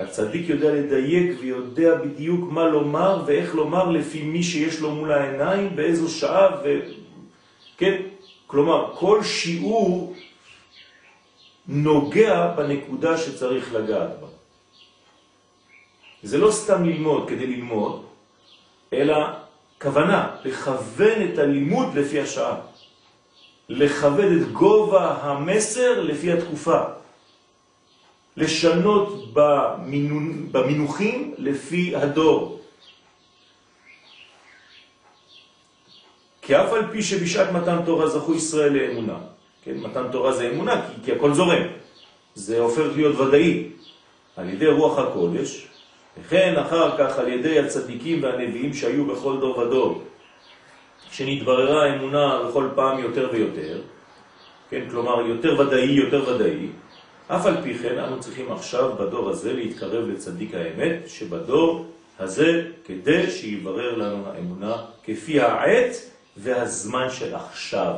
הצדיק 0.00 0.48
יודע 0.48 0.74
לדייק 0.74 1.36
ויודע 1.40 1.94
בדיוק 1.94 2.52
מה 2.52 2.68
לומר 2.68 3.22
ואיך 3.26 3.54
לומר 3.54 3.90
לפי 3.90 4.22
מי 4.22 4.42
שיש 4.42 4.80
לו 4.80 4.90
מול 4.90 5.12
העיניים, 5.12 5.76
באיזו 5.76 6.08
שעה, 6.08 6.48
ו... 6.64 6.80
כן? 7.76 8.02
כלומר, 8.46 8.94
כל 8.94 9.22
שיעור 9.22 10.14
נוגע 11.68 12.54
בנקודה 12.56 13.18
שצריך 13.18 13.74
לגעת 13.74 14.20
בה. 14.20 14.26
זה 16.22 16.38
לא 16.38 16.50
סתם 16.50 16.84
ללמוד 16.84 17.28
כדי 17.28 17.46
ללמוד, 17.46 18.04
אלא 18.92 19.16
כוונה, 19.82 20.36
לכוון 20.44 21.22
את 21.22 21.38
הלימוד 21.38 21.94
לפי 21.94 22.20
השעה. 22.20 22.56
לכבד 23.68 24.32
את 24.32 24.52
גובה 24.52 25.16
המסר 25.22 26.00
לפי 26.00 26.32
התקופה. 26.32 26.80
לשנות 28.36 29.34
במינוחים 30.52 31.34
לפי 31.38 31.96
הדור. 31.96 32.60
כי 36.42 36.56
אף 36.56 36.72
על 36.72 36.92
פי 36.92 37.02
שבשעת 37.02 37.52
מתן 37.52 37.78
תורה 37.84 38.08
זכו 38.08 38.34
ישראל 38.34 38.72
לאמונה, 38.72 39.18
כן, 39.64 39.76
מתן 39.76 40.04
תורה 40.12 40.32
זה 40.32 40.50
אמונה, 40.50 40.82
כי, 40.86 41.04
כי 41.04 41.12
הכל 41.12 41.34
זורם, 41.34 41.62
זה 42.34 42.60
הופך 42.60 42.84
להיות 42.96 43.16
ודאי 43.16 43.68
על 44.36 44.48
ידי 44.48 44.66
רוח 44.66 44.98
הקודש, 44.98 45.66
וכן 46.20 46.54
אחר 46.56 46.98
כך 46.98 47.18
על 47.18 47.28
ידי 47.28 47.58
הצדיקים 47.58 48.22
והנביאים 48.22 48.74
שהיו 48.74 49.06
בכל 49.06 49.36
דור 49.40 49.58
ודור, 49.58 50.02
שנתבררה 51.14 51.84
האמונה 51.84 52.42
בכל 52.42 52.68
פעם 52.74 52.98
יותר 52.98 53.28
ויותר, 53.32 53.80
כן, 54.70 54.84
כלומר 54.90 55.20
יותר 55.20 55.60
ודאי, 55.60 55.90
יותר 55.90 56.28
ודאי, 56.28 56.68
אף 57.28 57.46
על 57.46 57.62
פי 57.62 57.78
כן 57.78 57.98
אנו 57.98 58.20
צריכים 58.20 58.52
עכשיו 58.52 58.92
בדור 58.98 59.30
הזה 59.30 59.52
להתקרב 59.52 60.08
לצדיק 60.08 60.54
האמת 60.54 60.96
שבדור 61.06 61.86
הזה 62.18 62.62
כדי 62.84 63.30
שיברר 63.30 63.96
לנו 63.96 64.24
האמונה 64.26 64.76
כפי 65.04 65.40
העת 65.40 65.92
והזמן 66.36 67.10
של 67.10 67.34
עכשיו. 67.34 67.94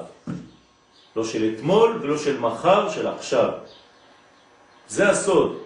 לא 1.16 1.24
של 1.24 1.54
אתמול 1.54 1.98
ולא 2.02 2.18
של 2.18 2.40
מחר, 2.40 2.90
של 2.90 3.06
עכשיו. 3.06 3.50
זה 4.88 5.08
הסוד. 5.08 5.58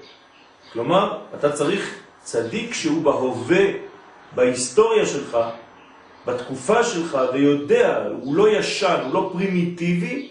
כלומר, 0.73 1.19
אתה 1.39 1.53
צריך 1.53 1.99
צדיק 2.23 2.75
שהוא 2.75 3.03
בהווה, 3.03 3.65
בהיסטוריה 4.35 5.07
שלך, 5.07 5.39
בתקופה 6.27 6.85
שלך, 6.85 7.19
ויודע, 7.33 8.05
הוא 8.23 8.35
לא 8.35 8.49
ישן, 8.49 9.01
הוא 9.05 9.15
לא 9.15 9.31
פרימיטיבי, 9.33 10.29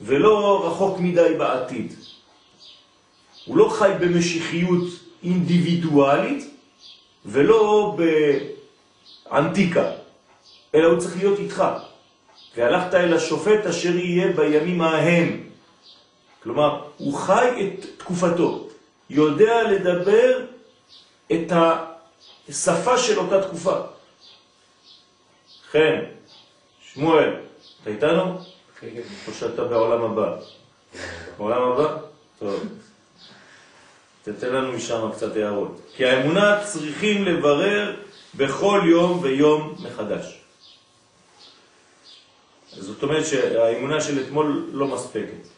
ולא 0.00 0.66
רחוק 0.66 0.98
מדי 0.98 1.34
בעתיד. 1.38 1.92
הוא 3.44 3.56
לא 3.56 3.68
חי 3.68 3.90
במשיחיות 4.00 4.84
אינדיבידואלית 5.22 6.54
ולא 7.26 7.96
באנטיקה, 9.30 9.90
אלא 10.74 10.86
הוא 10.86 10.98
צריך 10.98 11.16
להיות 11.16 11.38
איתך. 11.38 11.64
והלכת 12.56 12.94
אל 12.94 13.14
השופט 13.14 13.66
אשר 13.66 13.96
יהיה 13.96 14.32
בימים 14.32 14.80
ההם. 14.80 15.40
כלומר, 16.42 16.82
הוא 16.96 17.14
חי 17.14 17.48
את 17.60 17.86
תקופתו, 17.96 18.68
יודע 19.10 19.62
לדבר 19.62 20.40
את 21.32 21.52
השפה 22.48 22.98
של 22.98 23.18
אותה 23.18 23.42
תקופה. 23.42 23.80
חן, 25.72 26.00
שמואל, 26.80 27.30
אתה 27.82 27.90
איתנו? 27.90 28.38
כן. 28.80 28.88
או 29.28 29.32
שאתה 29.32 29.64
בעולם 29.64 30.02
הבא? 30.02 30.36
בעולם 31.38 31.62
הבא? 31.62 31.96
טוב. 32.38 32.64
תתן 34.22 34.52
לנו 34.52 34.72
משם 34.72 35.10
קצת 35.12 35.36
הערות. 35.36 35.80
כי 35.96 36.06
האמונה 36.06 36.64
צריכים 36.64 37.24
לברר 37.24 37.96
בכל 38.34 38.80
יום 38.84 39.18
ויום 39.22 39.74
מחדש. 39.82 40.40
זאת 42.72 43.02
אומרת 43.02 43.26
שהאמונה 43.26 44.00
של 44.00 44.22
אתמול 44.22 44.68
לא 44.72 44.86
מספקת. 44.86 45.48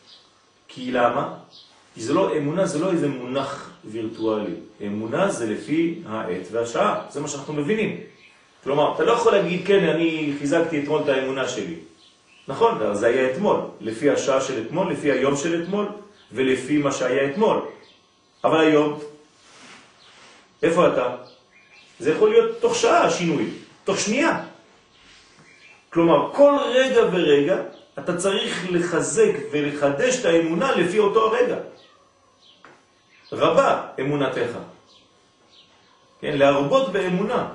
כי 0.68 0.92
למה? 0.92 1.34
כי 1.94 2.02
זה 2.02 2.12
לא, 2.12 2.36
אמונה 2.36 2.66
זה 2.66 2.78
לא 2.78 2.90
איזה 2.90 3.08
מונח 3.08 3.70
וירטואלי. 3.84 4.54
אמונה 4.86 5.30
זה 5.30 5.46
לפי 5.46 6.02
העת 6.06 6.46
והשעה, 6.50 7.06
זה 7.10 7.20
מה 7.20 7.28
שאנחנו 7.28 7.52
מבינים. 7.52 8.00
כלומר, 8.64 8.94
אתה 8.94 9.04
לא 9.04 9.12
יכול 9.12 9.32
להגיד, 9.32 9.66
כן, 9.66 9.88
אני 9.88 10.32
חיזקתי 10.38 10.82
אתמול 10.82 11.02
את 11.02 11.08
האמונה 11.08 11.48
שלי. 11.48 11.74
נכון, 12.48 12.94
זה 12.94 13.06
היה 13.06 13.30
אתמול, 13.30 13.60
לפי 13.80 14.10
השעה 14.10 14.40
של 14.40 14.62
אתמול, 14.66 14.92
לפי 14.92 15.12
היום 15.12 15.36
של 15.36 15.62
אתמול, 15.62 15.86
ולפי 16.32 16.78
מה 16.78 16.92
שהיה 16.92 17.30
אתמול. 17.30 17.60
אבל 18.44 18.60
היום, 18.60 18.98
איפה 20.62 20.88
אתה? 20.88 21.16
זה 21.98 22.12
יכול 22.12 22.30
להיות 22.30 22.60
תוך 22.60 22.74
שעה 22.74 23.10
שינוי, 23.10 23.44
תוך 23.84 23.98
שנייה. 23.98 24.40
כלומר, 25.90 26.30
כל 26.34 26.58
רגע 26.74 27.00
ורגע 27.12 27.56
אתה 27.98 28.16
צריך 28.16 28.66
לחזק 28.70 29.32
ולחדש 29.50 30.20
את 30.20 30.24
האמונה 30.24 30.76
לפי 30.76 30.98
אותו 30.98 31.26
הרגע. 31.26 31.56
רבה 33.32 33.86
אמונתך. 34.00 34.50
כן, 36.20 36.38
להרבות 36.38 36.92
באמונה. 36.92 37.48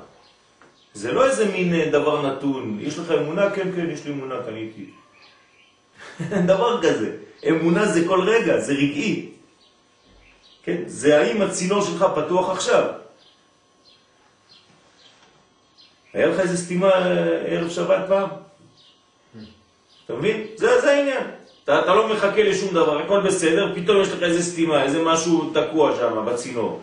זה 0.95 1.11
לא 1.11 1.25
איזה 1.25 1.45
מין 1.45 1.91
דבר 1.91 2.21
נתון. 2.21 2.77
יש 2.81 2.99
לך 2.99 3.11
אמונה? 3.11 3.49
כן, 3.49 3.75
כן, 3.75 3.89
יש 3.89 4.05
לי 4.05 4.11
אמונה, 4.11 4.35
קניתי. 4.45 4.85
דבר 6.51 6.81
כזה. 6.81 7.11
אמונה 7.49 7.85
זה 7.85 8.07
כל 8.07 8.29
רגע, 8.29 8.59
זה 8.59 8.73
רגעי. 8.73 9.29
כן? 10.63 10.81
זה 10.85 11.21
האם 11.21 11.41
הצינור 11.41 11.81
שלך 11.81 12.05
פתוח 12.15 12.49
עכשיו. 12.49 12.83
היה 16.13 16.27
לך 16.27 16.39
איזה 16.39 16.57
סתימה 16.57 16.91
אה, 16.91 17.43
ערב 17.47 17.69
שבת 17.69 18.03
פעם? 18.07 18.29
אתה 20.05 20.13
מבין? 20.13 20.47
זה, 20.55 20.81
זה 20.81 20.91
העניין. 20.91 21.23
אתה, 21.63 21.79
אתה 21.79 21.95
לא 21.95 22.13
מחכה 22.13 22.43
לשום 22.43 22.73
דבר, 22.73 22.97
הכל 22.97 23.21
בסדר, 23.21 23.73
פתאום 23.75 24.01
יש 24.01 24.07
לך 24.07 24.23
איזה 24.23 24.43
סתימה, 24.43 24.83
איזה 24.83 25.03
משהו 25.03 25.51
תקוע 25.53 25.95
שם 25.95 26.25
בצינור. 26.25 26.81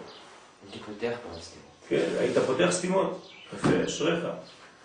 הייתי 0.62 0.78
פותח 0.86 1.16
פעם 1.22 1.40
סתימות. 1.40 1.66
כן, 1.88 2.04
היית 2.18 2.38
פותח 2.38 2.68
סתימות. 2.70 3.31
יפה, 3.54 3.84
אשריך. 3.86 4.24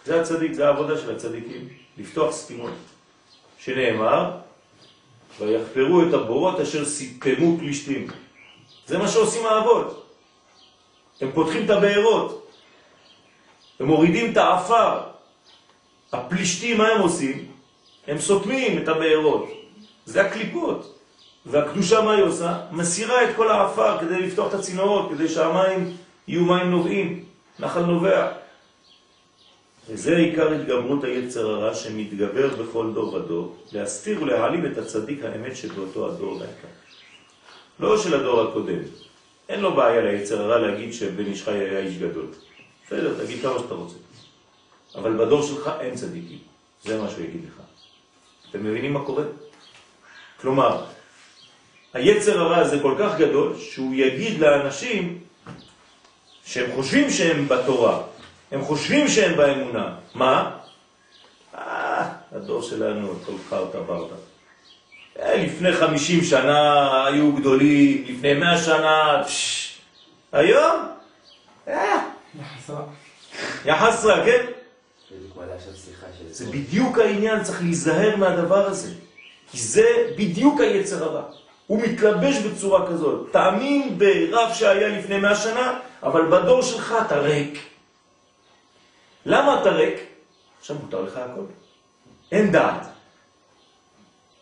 זה 0.06 0.21
הצדיק, 0.21 0.53
זה 0.53 0.67
העבודה 0.67 0.97
של 0.97 1.15
הצדיקים, 1.15 1.67
לפתוח 1.97 2.32
סתימות. 2.32 2.73
שנאמר, 3.60 4.32
ויחפרו 5.39 6.01
את 6.10 6.13
הבורות 6.13 6.60
אשר 6.60 6.86
סיפמו 6.86 7.58
פלישתים. 7.58 8.08
זה 8.86 8.97
מה 8.97 9.08
שעושים 9.08 9.45
האבות. 9.45 10.06
הם 11.21 11.32
פותחים 11.34 11.65
את 11.65 11.69
הבארות, 11.69 12.51
הם 13.80 13.88
מורידים 13.88 14.32
את 14.32 14.38
האפר. 14.38 14.99
הפלישתים, 16.13 16.77
מה 16.77 16.88
הם 16.88 17.01
עושים? 17.01 17.47
הם 18.08 18.19
סותמים 18.19 18.84
את 18.84 18.88
הבארות. 18.88 19.49
זה 20.06 20.21
הקליפות. 20.21 20.99
והקדושה 21.45 22.01
מה 22.01 22.12
היא 22.12 22.23
עושה? 22.23 22.60
מסירה 22.71 23.23
את 23.23 23.36
כל 23.36 23.51
האפר 23.51 23.97
כדי 23.99 24.21
לפתוח 24.21 24.47
את 24.47 24.53
הצינורות, 24.53 25.10
כדי 25.12 25.27
שהמים 25.27 25.97
יהיו 26.27 26.41
מים 26.45 26.71
נובעים, 26.71 27.23
נחל 27.60 27.82
נובע. 27.82 28.32
וזה 29.89 30.17
עיקר 30.17 30.54
התגברות 30.54 31.04
היצר 31.04 31.50
הרע 31.50 31.76
שמתגבר 31.76 32.56
בכל 32.56 32.91
דור 32.93 33.13
ודור, 33.13 33.56
להסתיר 33.71 34.23
ולהעלים 34.23 34.65
את 34.65 34.78
הצדיק 34.78 35.23
האמת 35.23 35.56
שבאותו 35.56 36.10
הדור 36.10 36.32
והעיקר. 36.32 36.67
לא 37.80 37.97
של 37.97 38.13
הדור 38.13 38.41
הקודם. 38.41 38.80
אין 39.50 39.60
לו 39.60 39.76
בעיה 39.76 40.02
ליצר 40.02 40.41
הרע 40.41 40.58
להגיד 40.58 40.93
שבן 40.93 41.26
איש 41.26 41.43
חי 41.43 41.52
היה 41.52 41.80
איש 41.80 41.97
גדול. 41.97 42.26
בסדר, 42.86 43.26
תגיד 43.26 43.41
כמה 43.41 43.60
שאתה 43.60 43.73
רוצה. 43.73 43.95
אבל 44.95 45.26
בדור 45.26 45.41
שלך 45.43 45.71
אין 45.80 45.95
צדיקים. 45.95 46.38
זה 46.84 47.02
מה 47.02 47.10
שהוא 47.10 47.23
יגיד 47.23 47.41
לך. 47.47 47.62
אתם 48.50 48.63
מבינים 48.63 48.93
מה 48.93 49.06
קורה? 49.06 49.23
כלומר, 50.41 50.84
היצר 51.93 52.39
הרע 52.39 52.58
הזה 52.58 52.80
כל 52.82 52.95
כך 53.00 53.17
גדול, 53.17 53.58
שהוא 53.60 53.95
יגיד 53.95 54.39
לאנשים 54.39 55.19
שהם 56.45 56.71
חושבים 56.76 57.10
שהם 57.10 57.47
בתורה, 57.47 58.04
הם 58.52 58.62
חושבים 58.62 59.08
שהם 59.08 59.38
באמונה. 59.38 59.94
מה? 60.16 60.52
אה, 61.56 62.10
הדור 62.32 62.62
שלנו, 62.62 63.14
כל 63.26 63.34
חרטה 63.50 63.80
ברטה. 63.80 64.16
לפני 65.26 65.74
חמישים 65.74 66.24
שנה 66.24 67.06
היו 67.06 67.32
גדולים, 67.32 68.06
לפני 68.08 68.34
מאה 68.34 68.58
שנה, 68.58 69.24
פש, 69.26 69.78
היום? 70.32 70.88
אה, 71.68 72.00
יחסרה. 73.66 74.26
כן? 74.26 74.46
זה 76.32 76.46
בדיוק 76.46 76.98
העניין, 76.98 77.44
צריך 77.44 77.62
להיזהר 77.62 78.16
מהדבר 78.16 78.66
הזה. 78.68 78.94
כי 79.52 79.58
זה 79.58 79.86
בדיוק 80.18 80.62
היצר 80.62 81.04
הרע. 81.04 81.24
הוא 81.68 81.82
מתלבש 81.82 82.38
בצורה 82.38 82.88
כזאת. 82.88 83.28
תאמין 83.32 83.98
ברב 83.98 84.54
שהיה 84.54 84.88
לפני 84.88 85.20
מאה 85.20 85.36
שנה, 85.36 85.80
אבל 86.04 86.22
בדור 86.26 86.62
שלך 86.62 86.96
אתה 87.06 87.20
ריק. 87.20 87.60
למה 89.28 89.62
אתה 89.62 89.70
ריק? 89.70 90.00
עכשיו 90.60 90.76
מותר 90.84 91.02
לך 91.02 91.18
הכל. 91.18 91.42
אין 92.32 92.52
דעת. 92.52 92.88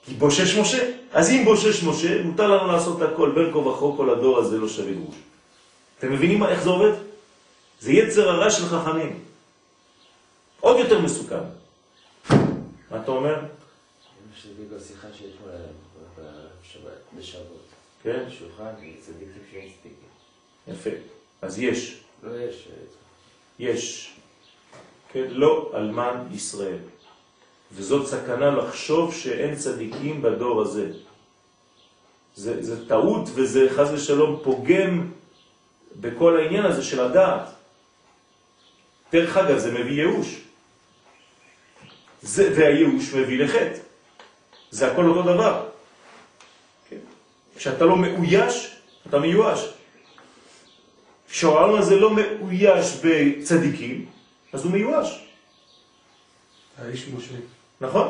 כי 0.05 0.13
בושש 0.13 0.57
משה. 0.57 0.91
אז 1.11 1.29
אם 1.29 1.45
בושש 1.45 1.83
משה, 1.83 2.23
מותר 2.23 2.47
לנו 2.47 2.71
לעשות 2.71 3.01
הכל. 3.01 3.31
בין 3.35 3.53
כה 3.53 3.57
וכה 3.57 3.97
כל 3.97 4.09
הדור 4.09 4.37
הזה 4.39 4.57
לא 4.57 4.67
שווה 4.67 4.93
גרוש. 4.93 5.15
אתם 5.99 6.13
מבינים 6.13 6.43
איך 6.43 6.63
זה 6.63 6.69
עובד? 6.69 6.91
זה 7.79 7.91
יצר 7.91 8.29
הרע 8.29 8.51
של 8.51 8.65
חכמים. 8.65 9.23
עוד 10.59 10.77
יותר 10.79 11.01
מסוכן. 11.01 11.45
מה 12.91 13.01
אתה 13.03 13.11
אומר? 13.11 13.39
אמא 13.39 14.35
שלי 14.35 14.51
בגלל 14.65 14.79
שיחה 14.79 15.07
שאתמול 15.13 15.49
היה 15.49 15.67
בשבת, 16.17 17.01
בשבת. 17.17 17.65
כן, 18.03 18.25
שולחן 18.29 18.71
צדיקים 19.01 19.41
שאין 19.51 19.69
צדיקים. 19.81 20.09
יפה. 20.67 20.89
אז 21.41 21.59
יש, 21.59 21.99
לא 22.23 22.39
יש... 22.39 22.67
אה, 22.71 22.83
יש. 23.59 24.15
כן, 25.15 25.27
לא 25.29 25.71
אלמן 25.75 26.27
ישראל. 26.31 26.77
וזאת 27.71 28.07
סכנה 28.07 28.51
לחשוב 28.51 29.13
שאין 29.13 29.55
צדיקים 29.55 30.21
בדור 30.21 30.61
הזה. 30.61 30.91
זה, 32.35 32.63
זה 32.63 32.87
טעות 32.87 33.29
וזה 33.33 33.67
חז 33.75 33.93
ושלום 33.93 34.39
פוגם 34.43 35.11
בכל 35.95 36.37
העניין 36.37 36.65
הזה 36.65 36.83
של 36.83 36.99
הדעת. 36.99 37.47
דרך 39.11 39.37
אגב, 39.37 39.57
זה 39.57 39.71
מביא 39.71 40.03
ייאוש. 40.03 40.41
זה, 42.21 42.53
והייאוש 42.57 43.13
מביא 43.13 43.43
לחטא. 43.43 43.79
זה 44.71 44.91
הכל 44.91 45.05
אותו 45.05 45.21
דבר. 45.21 45.65
כן? 46.89 47.03
כשאתה 47.55 47.85
לא 47.85 47.95
מאויש, 47.97 48.75
אתה 49.07 49.19
מיואש. 49.19 49.59
כשהעולם 51.29 51.75
הזה 51.75 51.95
לא 51.95 52.15
מאויש 52.15 52.99
בצדיקים, 53.03 54.14
אז 54.55 54.63
הוא 54.63 54.71
מיואש, 54.71 55.25
האיש 56.77 57.07
משה. 57.07 57.33
נכון? 57.81 58.07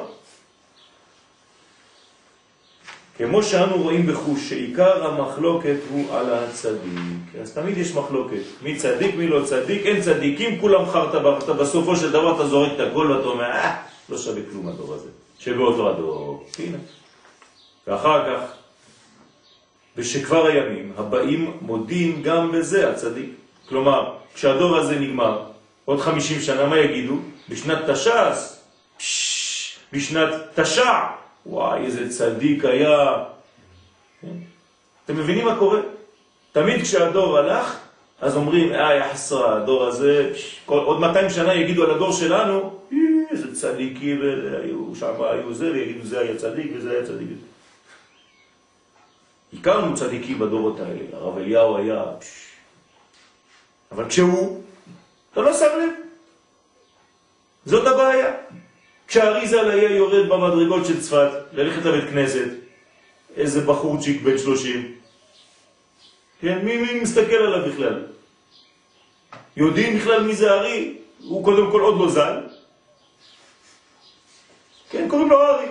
כמו 3.18 3.44
שאנו 3.44 3.84
רואים 3.84 4.08
בחוש 4.08 4.50
שעיקר 4.50 5.08
המחלוקת 5.08 5.76
הוא 5.90 6.16
על 6.16 6.34
הצדיק. 6.34 7.42
אז 7.42 7.54
תמיד 7.54 7.78
יש 7.78 7.92
מחלוקת. 7.94 8.42
מי 8.62 8.76
צדיק, 8.76 9.16
מי 9.16 9.28
לא 9.28 9.46
צדיק, 9.46 9.86
אין 9.86 10.02
צדיקים, 10.02 10.62
כולם 10.62 10.86
חרטה 10.86 11.20
ברטה. 11.20 11.54
בסופו 11.54 11.96
של 11.96 12.12
דבר 12.12 12.36
אתה 12.36 12.48
זורק 12.48 12.72
את 12.76 12.80
הכל 12.80 13.12
ואתה 13.12 13.28
אומר, 13.28 13.44
אה, 13.44 13.84
לא 14.10 14.18
שווה 14.18 14.42
כלום 14.52 14.68
הדור 14.68 14.94
הזה. 14.94 15.10
שבאותו 15.40 15.90
הדור. 15.90 16.48
הנה. 16.60 16.78
ואחר 17.88 18.26
כך, 18.26 18.52
בשכבר 19.98 20.46
הימים 20.46 20.94
הבאים 20.98 21.58
מודים 21.62 22.22
גם 22.24 22.52
בזה 22.52 22.90
הצדיק. 22.90 23.30
כלומר, 23.70 24.14
כשהדור 24.34 24.78
הזה 24.78 25.00
נגמר, 25.00 25.55
עוד 25.86 26.00
50 26.02 26.42
שנה, 26.42 26.66
מה 26.66 26.80
יגידו? 26.80 27.16
בשנת 27.50 27.90
תש"ס, 27.90 28.62
בשנת 29.94 30.30
תש"ע, 30.60 31.08
וואי, 31.46 31.86
איזה 31.86 32.10
צדיק 32.10 32.66
היה. 32.66 33.24
כן? 34.22 34.28
אתם 35.06 35.18
מבינים 35.18 35.46
מה 35.46 35.56
קורה? 35.56 35.80
תמיד 36.52 36.82
כשהדור 36.82 37.38
הלך, 37.38 37.80
אז 38.22 38.36
אומרים, 38.36 38.74
אה, 38.74 38.96
יא 38.96 39.14
חסרה, 39.14 39.58
הדור 39.58 39.84
הזה, 39.86 40.34
כל, 40.66 40.78
עוד 40.78 41.00
200 41.00 41.30
שנה 41.30 41.54
יגידו 41.54 41.84
על 41.84 41.92
הדור 41.92 42.12
שלנו, 42.12 42.80
"אה, 42.92 42.98
איזה 43.32 43.56
צדיקים, 43.56 44.22
היו 44.64 44.96
שם, 44.96 45.14
היו 45.20 45.54
זה, 45.54 45.72
ויגידו, 45.72 46.06
זה 46.06 46.20
היה 46.20 46.36
צדיק 46.36 46.72
וזה 46.76 46.92
היה 46.92 47.06
צדיק. 47.06 47.28
הכרנו 49.60 49.96
צדיקים 49.96 50.40
בדורות 50.40 50.80
האלה, 50.80 51.02
הרב 51.14 51.38
אליהו 51.38 51.78
היה... 51.78 52.04
אבל 53.92 54.10
כשהוא, 54.10 54.64
אתה 55.36 55.44
לא 55.44 55.54
שם 55.54 55.66
לב. 55.66 55.90
זאת 57.66 57.88
הבעיה. 57.88 58.34
כשהאריזל 59.08 59.72
היה 59.72 59.92
יורד 59.92 60.30
במדרגות 60.30 60.86
של 60.86 61.02
צפת, 61.02 61.30
ללכת 61.54 61.86
לבית 61.86 62.10
כנסת, 62.10 62.48
איזה 63.36 63.62
בחורצ'יק 63.62 64.22
בן 64.22 64.38
30, 64.38 64.96
כן, 66.42 66.60
מי, 66.66 66.78
מי 66.78 67.00
מסתכל 67.00 67.36
עליו 67.36 67.72
בכלל? 67.72 68.04
יודעים 69.58 69.98
בכלל 69.98 70.24
מי 70.24 70.36
זה 70.36 70.52
ארי? 70.52 70.98
הוא 71.24 71.46
קודם 71.46 71.72
כל 71.72 71.82
עוד 71.82 72.00
לא 72.00 72.10
זל. 72.12 72.42
כן, 74.90 75.10
קוראים 75.10 75.30
לו 75.30 75.42
ארי. 75.42 75.68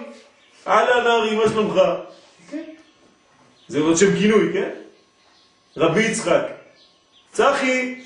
אהלן 0.66 1.06
ארי, 1.06 1.36
מה 1.36 1.48
שלומך? 1.48 1.80
כן. 2.50 2.62
זה 3.68 3.80
עוד 3.80 3.96
שם 3.96 4.16
כינוי, 4.18 4.52
כן? 4.52 4.70
רבי 5.76 6.02
יצחק. 6.02 6.42
צחי, 7.32 8.03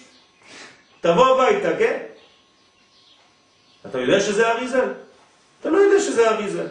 תבוא 1.01 1.26
הביתה, 1.26 1.78
כן? 1.78 2.03
אתה 3.86 3.99
יודע 3.99 4.20
שזה 4.20 4.51
אריזל? 4.51 4.92
אתה 5.61 5.70
לא 5.70 5.78
יודע 5.78 6.01
שזה 6.01 6.30
אריזל. 6.30 6.66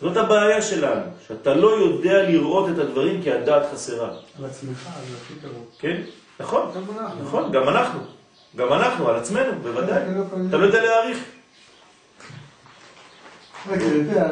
זאת 0.00 0.16
הבעיה 0.16 0.62
שלנו, 0.62 1.02
שאתה 1.26 1.54
לא 1.54 1.68
יודע 1.68 2.22
לראות 2.22 2.68
את 2.70 2.78
הדברים 2.78 3.22
כי 3.22 3.32
הדעת 3.32 3.62
חסרה. 3.72 4.08
על 4.38 4.44
עצמך, 4.44 4.88
זה 5.08 5.16
הכי 5.22 5.34
קרוב. 5.42 5.66
כן? 5.78 6.02
נכון, 6.40 6.70
גם 6.74 6.98
אנחנו. 6.98 7.24
נכון, 7.24 7.52
גם 7.52 7.68
אנחנו. 7.68 8.00
גם 8.56 8.72
אנחנו, 8.72 9.08
על 9.08 9.16
עצמנו, 9.16 9.52
בוודאי. 9.62 10.04
כן, 10.04 10.14
לא 10.14 10.24
פעמים. 10.30 10.48
אתה 10.48 10.56
לא 10.56 10.66
יודע 10.66 10.82
להעריך. 10.84 11.18
רגע, 13.68 13.86
אתה 13.86 13.94
יודע, 13.94 14.28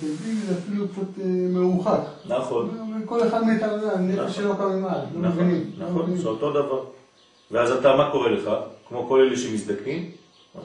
צדיק 0.00 0.38
זה 0.48 0.54
אפילו 0.58 0.88
קצת 0.88 1.20
אה, 1.20 1.24
מרוחק. 1.26 2.00
נכון, 2.26 3.02
כל 3.06 3.28
אחד 3.28 3.46
מאיתנו, 3.46 3.72
יודע, 3.72 3.86
נכון. 3.86 4.10
הנפש 4.10 4.36
שלו 4.36 4.56
קם 4.56 4.64
ממעל. 4.64 5.00
לא 5.14 5.28
נכון, 5.28 5.44
מבינים. 5.44 5.70
לא 5.78 5.86
נכון, 5.86 6.02
מבינים. 6.02 6.20
זה 6.20 6.28
אותו 6.28 6.52
דבר. 6.52 6.84
ואז 7.50 7.70
אתה, 7.70 7.96
מה 7.96 8.10
קורה 8.10 8.30
לך? 8.30 8.50
כמו 8.88 9.08
כל 9.08 9.20
אלה 9.20 9.36
שמזדקנים, 9.36 10.10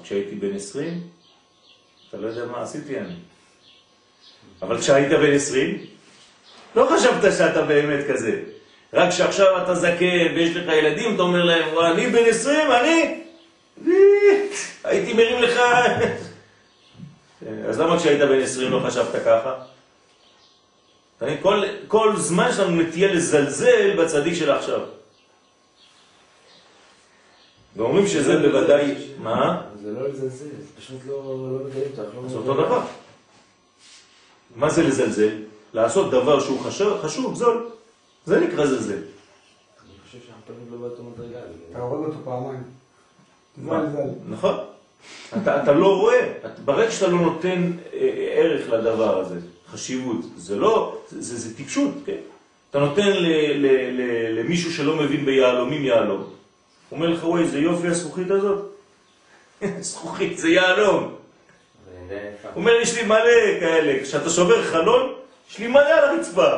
כשהייתי 0.04 0.36
בן 0.36 0.56
20, 0.56 1.02
אתה 2.10 2.18
לא 2.18 2.28
יודע 2.28 2.46
מה 2.46 2.62
עשיתי 2.62 3.00
אני. 3.00 3.16
אבל 4.62 4.78
כשהיית 4.78 5.12
בן 5.12 5.34
20, 5.34 5.78
לא 6.76 6.90
חשבת 6.96 7.34
שאתה 7.38 7.62
באמת 7.62 8.06
כזה. 8.10 8.42
רק 8.94 9.10
כשעכשיו 9.10 9.64
אתה 9.64 9.76
זקן 9.76 10.34
ויש 10.36 10.56
לך 10.56 10.74
ילדים, 10.74 11.16
אתה 11.16 11.22
אומר 11.22 11.44
להם, 11.44 11.80
אני 11.80 12.08
בן 12.08 12.26
20, 12.30 12.72
אני... 12.72 13.22
הייתי 14.84 15.14
מרים 15.14 15.42
לך... 15.42 15.60
אז 17.70 17.80
למה 17.80 18.00
כשהיית 18.00 18.22
בן 18.22 18.42
20 18.42 18.72
לא 18.72 18.80
חשבת 18.88 19.24
ככה? 19.26 19.54
כל, 21.42 21.64
כל 21.88 22.14
זמן 22.18 22.52
שלנו 22.52 22.82
נטייה 22.82 23.14
לזלזל 23.14 24.04
בצדיק 24.04 24.34
של 24.34 24.52
עכשיו. 24.52 24.80
ואומרים 27.76 28.08
שזה 28.08 28.40
בוודאי... 28.40 28.96
מה? 29.18 29.62
זה 29.84 29.92
לא 29.92 30.10
לזלזל, 30.10 30.46
זה 30.46 30.68
פשוט 30.78 30.98
לא 31.08 31.14
לא 31.16 31.66
מגלים 31.66 31.88
אותך. 31.98 32.16
לא 32.16 32.30
זה. 32.30 32.38
אותו 32.38 32.54
דבר. 32.54 32.82
מה 34.56 34.70
זה 34.70 34.84
לזלזל? 34.84 35.30
לעשות 35.74 36.12
דבר 36.12 36.40
שהוא 36.40 36.60
חשוב, 36.60 37.02
חשוב 37.02 37.36
זול. 37.36 37.70
זה 38.26 38.40
נקרא 38.40 38.66
זלזל. 38.66 38.98
לא 40.72 40.78
באותו 40.78 41.04
מדרגה. 41.04 41.40
אתה 41.72 41.80
הורג 41.80 42.06
אותו 42.06 42.18
פעמיים. 42.24 42.64
נכון. 44.30 44.58
אתה, 45.38 45.64
אתה 45.64 45.72
לא 45.72 46.00
רואה, 46.00 46.34
ברגע 46.66 46.92
שאתה 46.92 47.08
לא 47.08 47.20
נותן 47.20 47.72
אה, 47.94 48.00
ערך 48.32 48.70
לדבר 48.70 49.20
הזה, 49.20 49.40
חשיבות, 49.72 50.26
זה 50.38 50.56
לא, 50.56 50.98
זה, 51.10 51.22
זה, 51.22 51.38
זה 51.38 51.58
טיפשות, 51.58 51.92
כן? 52.06 52.18
אתה 52.70 52.80
נותן 52.80 53.08
ל, 53.08 53.28
ל, 53.54 53.68
ל, 53.68 54.40
למישהו 54.40 54.74
שלא 54.74 54.96
מבין 54.96 55.26
ביהלומים 55.26 55.86
יהלום. 55.86 56.20
הוא 56.20 56.30
אומר 56.92 57.08
לך, 57.08 57.24
וואי, 57.24 57.48
זה 57.48 57.60
יופי 57.60 57.88
הזכוכית 57.88 58.32
הזאת? 58.32 58.66
זכוכית, 59.80 60.38
זה 60.38 60.50
יהלום. 60.50 61.16
הוא 62.14 62.16
אומר, 62.56 62.72
יש 62.82 62.98
לי 62.98 63.04
מלא 63.04 63.60
כאלה, 63.60 64.04
כשאתה 64.04 64.30
שובר 64.30 64.64
חלון, 64.64 65.14
יש 65.50 65.60
לי 65.60 65.68
מלא 65.68 65.90
על 65.90 66.10
הרצפה. 66.10 66.50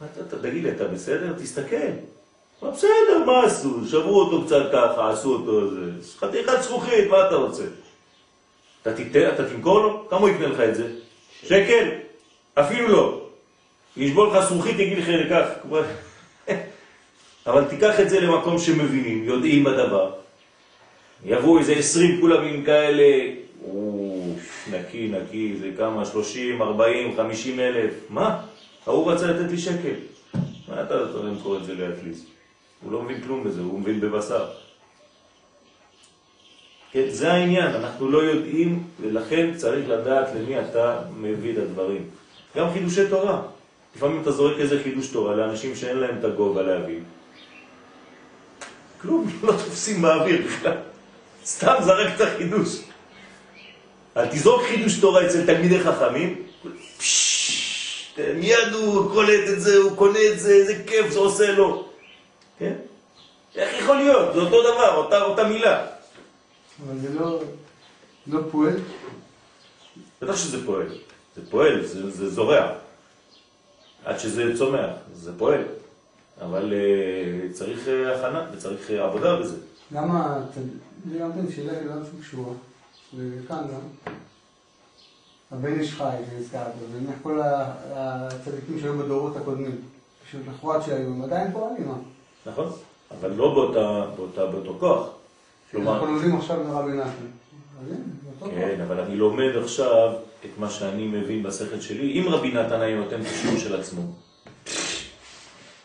מה 0.00 0.06
אתה, 0.28 0.38
תגיד 0.38 0.62
לי, 0.62 0.70
אתה 0.70 0.84
בסדר? 0.84 1.32
תסתכל. 1.38 1.90
בסדר, 2.62 3.24
מה 3.26 3.44
עשו? 3.44 3.86
שברו 3.86 4.20
אותו 4.20 4.44
קצת 4.44 4.62
ככה, 4.72 5.10
עשו 5.10 5.32
אותו, 5.32 5.70
זה... 5.70 5.80
חתיכת 6.18 6.62
זכוכית, 6.62 7.10
מה 7.10 7.26
אתה 7.26 7.34
רוצה? 7.34 7.64
אתה 8.82 8.94
תיתן, 8.94 9.28
אתה 9.34 9.48
תמכור 9.48 9.80
לו? 9.80 10.06
כמה 10.10 10.20
הוא 10.20 10.28
יקנה 10.28 10.46
לך 10.46 10.60
את 10.60 10.74
זה? 10.74 10.88
שקל? 11.42 11.88
אפילו 12.54 12.88
לא. 12.88 13.20
ישבור 13.96 14.26
לך 14.26 14.44
זכוכית, 14.44 14.78
יגיד 14.78 14.98
לך, 14.98 15.08
לקח. 15.08 15.46
אבל 17.46 17.64
תיקח 17.64 18.00
את 18.00 18.10
זה 18.10 18.20
למקום 18.20 18.58
שמבינים, 18.58 19.24
יודעים 19.24 19.64
בדבר. 19.64 20.10
יבואו 21.24 21.58
איזה 21.58 21.72
עשרים 21.72 22.20
כולם 22.20 22.44
עם 22.44 22.64
כאלה, 22.64 23.32
אוף, 23.64 24.68
נקי, 24.72 25.08
נקי, 25.08 25.54
זה 25.60 25.70
כמה, 25.76 26.04
שלושים, 26.04 26.62
ארבעים, 26.62 27.16
חמישים 27.16 27.60
אלף, 27.60 27.92
מה? 28.08 28.40
ההוא 28.86 29.12
רצה 29.12 29.26
לתת 29.26 29.50
לי 29.50 29.58
שקל. 29.58 29.94
מה 30.68 30.82
אתה 30.82 30.98
רוצה 30.98 31.18
למכור 31.18 31.56
את 31.56 31.64
זה 31.64 31.74
לאטליס? 31.74 32.24
הוא 32.82 32.92
לא 32.92 33.02
מבין 33.02 33.20
כלום 33.20 33.44
בזה, 33.44 33.60
הוא 33.60 33.80
מבין 33.80 34.00
בבשר. 34.00 34.46
כן, 36.92 37.04
זה 37.08 37.32
העניין, 37.32 37.74
אנחנו 37.74 38.10
לא 38.10 38.18
יודעים, 38.18 38.82
ולכן 39.00 39.54
צריך 39.56 39.88
לדעת 39.88 40.28
למי 40.34 40.60
אתה 40.60 41.02
מביא 41.16 41.52
את 41.52 41.58
הדברים. 41.58 42.04
גם 42.56 42.72
חידושי 42.72 43.08
תורה. 43.08 43.42
לפעמים 43.96 44.22
אתה 44.22 44.32
זורק 44.32 44.58
איזה 44.58 44.82
חידוש 44.82 45.08
תורה 45.08 45.36
לאנשים 45.36 45.76
שאין 45.76 45.96
להם 45.96 46.18
את 46.18 46.24
הגובה 46.24 46.62
להביא. 46.62 47.00
כלום, 49.02 49.26
לא 49.42 49.52
תופסים 49.52 50.02
באוויר 50.02 50.42
בכלל. 50.46 50.76
סתם 51.44 51.74
זרק 51.80 52.16
את 52.16 52.20
החידוש. 52.20 52.68
אל 54.16 54.26
תזרוק 54.26 54.62
חידוש 54.62 54.98
תורה 54.98 55.26
אצל 55.26 55.46
תלמידי 55.46 55.80
חכמים, 55.80 56.42
פשש, 56.98 58.14
מיד 58.34 58.72
הוא 58.72 59.10
קולט 59.12 59.48
את 59.48 59.60
זה, 59.60 59.76
הוא 59.76 59.96
קונה 59.96 60.18
את 60.32 60.40
זה, 60.40 60.52
איזה 60.52 60.82
כיף 60.86 61.10
זה 61.10 61.18
עושה 61.18 61.52
לו. 61.52 61.89
כן? 62.60 62.72
איך 63.54 63.82
יכול 63.82 63.96
להיות? 63.96 64.34
זה 64.34 64.40
אותו 64.40 64.62
דבר, 64.62 64.94
אותה, 64.96 65.22
אותה 65.22 65.44
מילה. 65.48 65.86
אבל 66.86 66.98
זה 66.98 67.14
לא, 67.14 67.42
לא 68.26 68.40
פועל. 68.50 68.76
בטח 70.22 70.36
שזה 70.36 70.66
פועל. 70.66 70.86
זה 71.36 71.50
פועל, 71.50 71.86
זה, 71.86 72.10
זה 72.10 72.30
זורע. 72.30 72.72
עד 74.04 74.18
שזה 74.18 74.58
צומח, 74.58 74.90
זה 75.14 75.38
פועל. 75.38 75.62
אבל 76.40 76.72
uh, 76.72 77.52
צריך 77.54 77.86
uh, 77.86 77.90
הכנה 78.18 78.46
וצריך 78.52 78.90
uh, 78.90 78.92
עבודה 78.92 79.36
בזה. 79.36 79.56
למה, 79.92 80.38
זה 81.12 81.18
גם 81.18 81.32
כן 81.32 81.52
שאלה 81.52 81.72
לא 81.84 81.92
קשורה, 82.20 82.52
וכאן 83.16 83.56
גם, 83.56 84.12
הבן 85.50 85.80
איש 85.80 85.94
חי 85.94 86.16
שהזכרת, 86.30 86.72
ונניח 86.92 87.14
כל 87.22 87.40
ה- 87.40 87.74
הצדיקים 87.94 88.80
שהיו 88.80 88.98
בדורות 88.98 89.36
הקודמים, 89.36 89.80
שלכאורה 90.30 90.82
שהיו, 90.82 91.06
הם 91.06 91.22
עדיין 91.22 91.52
פועלים, 91.52 91.88
מה? 91.88 91.94
נכון? 92.46 92.72
אבל 93.20 93.30
לא 93.30 93.54
באותה, 93.54 94.06
באותה, 94.16 94.46
באותו 94.46 94.76
כוח. 94.80 95.08
כלומר, 95.70 95.92
אנחנו 95.92 96.06
לומדים 96.06 96.36
עכשיו 96.36 96.56
מרבי 96.64 96.92
נתן. 96.92 97.26
כן, 98.50 98.80
אבל 98.86 99.00
אני 99.00 99.16
לומד 99.16 99.56
עכשיו 99.62 100.12
את 100.44 100.58
מה 100.58 100.70
שאני 100.70 101.06
מבין 101.06 101.42
בשכל 101.42 101.80
שלי. 101.80 102.20
אם 102.20 102.28
רבי 102.28 102.52
נתן 102.52 102.80
היה 102.80 102.96
נותן 102.96 103.20
את 103.20 103.26
השיעור 103.26 103.58
של 103.58 103.80
עצמו, 103.80 104.02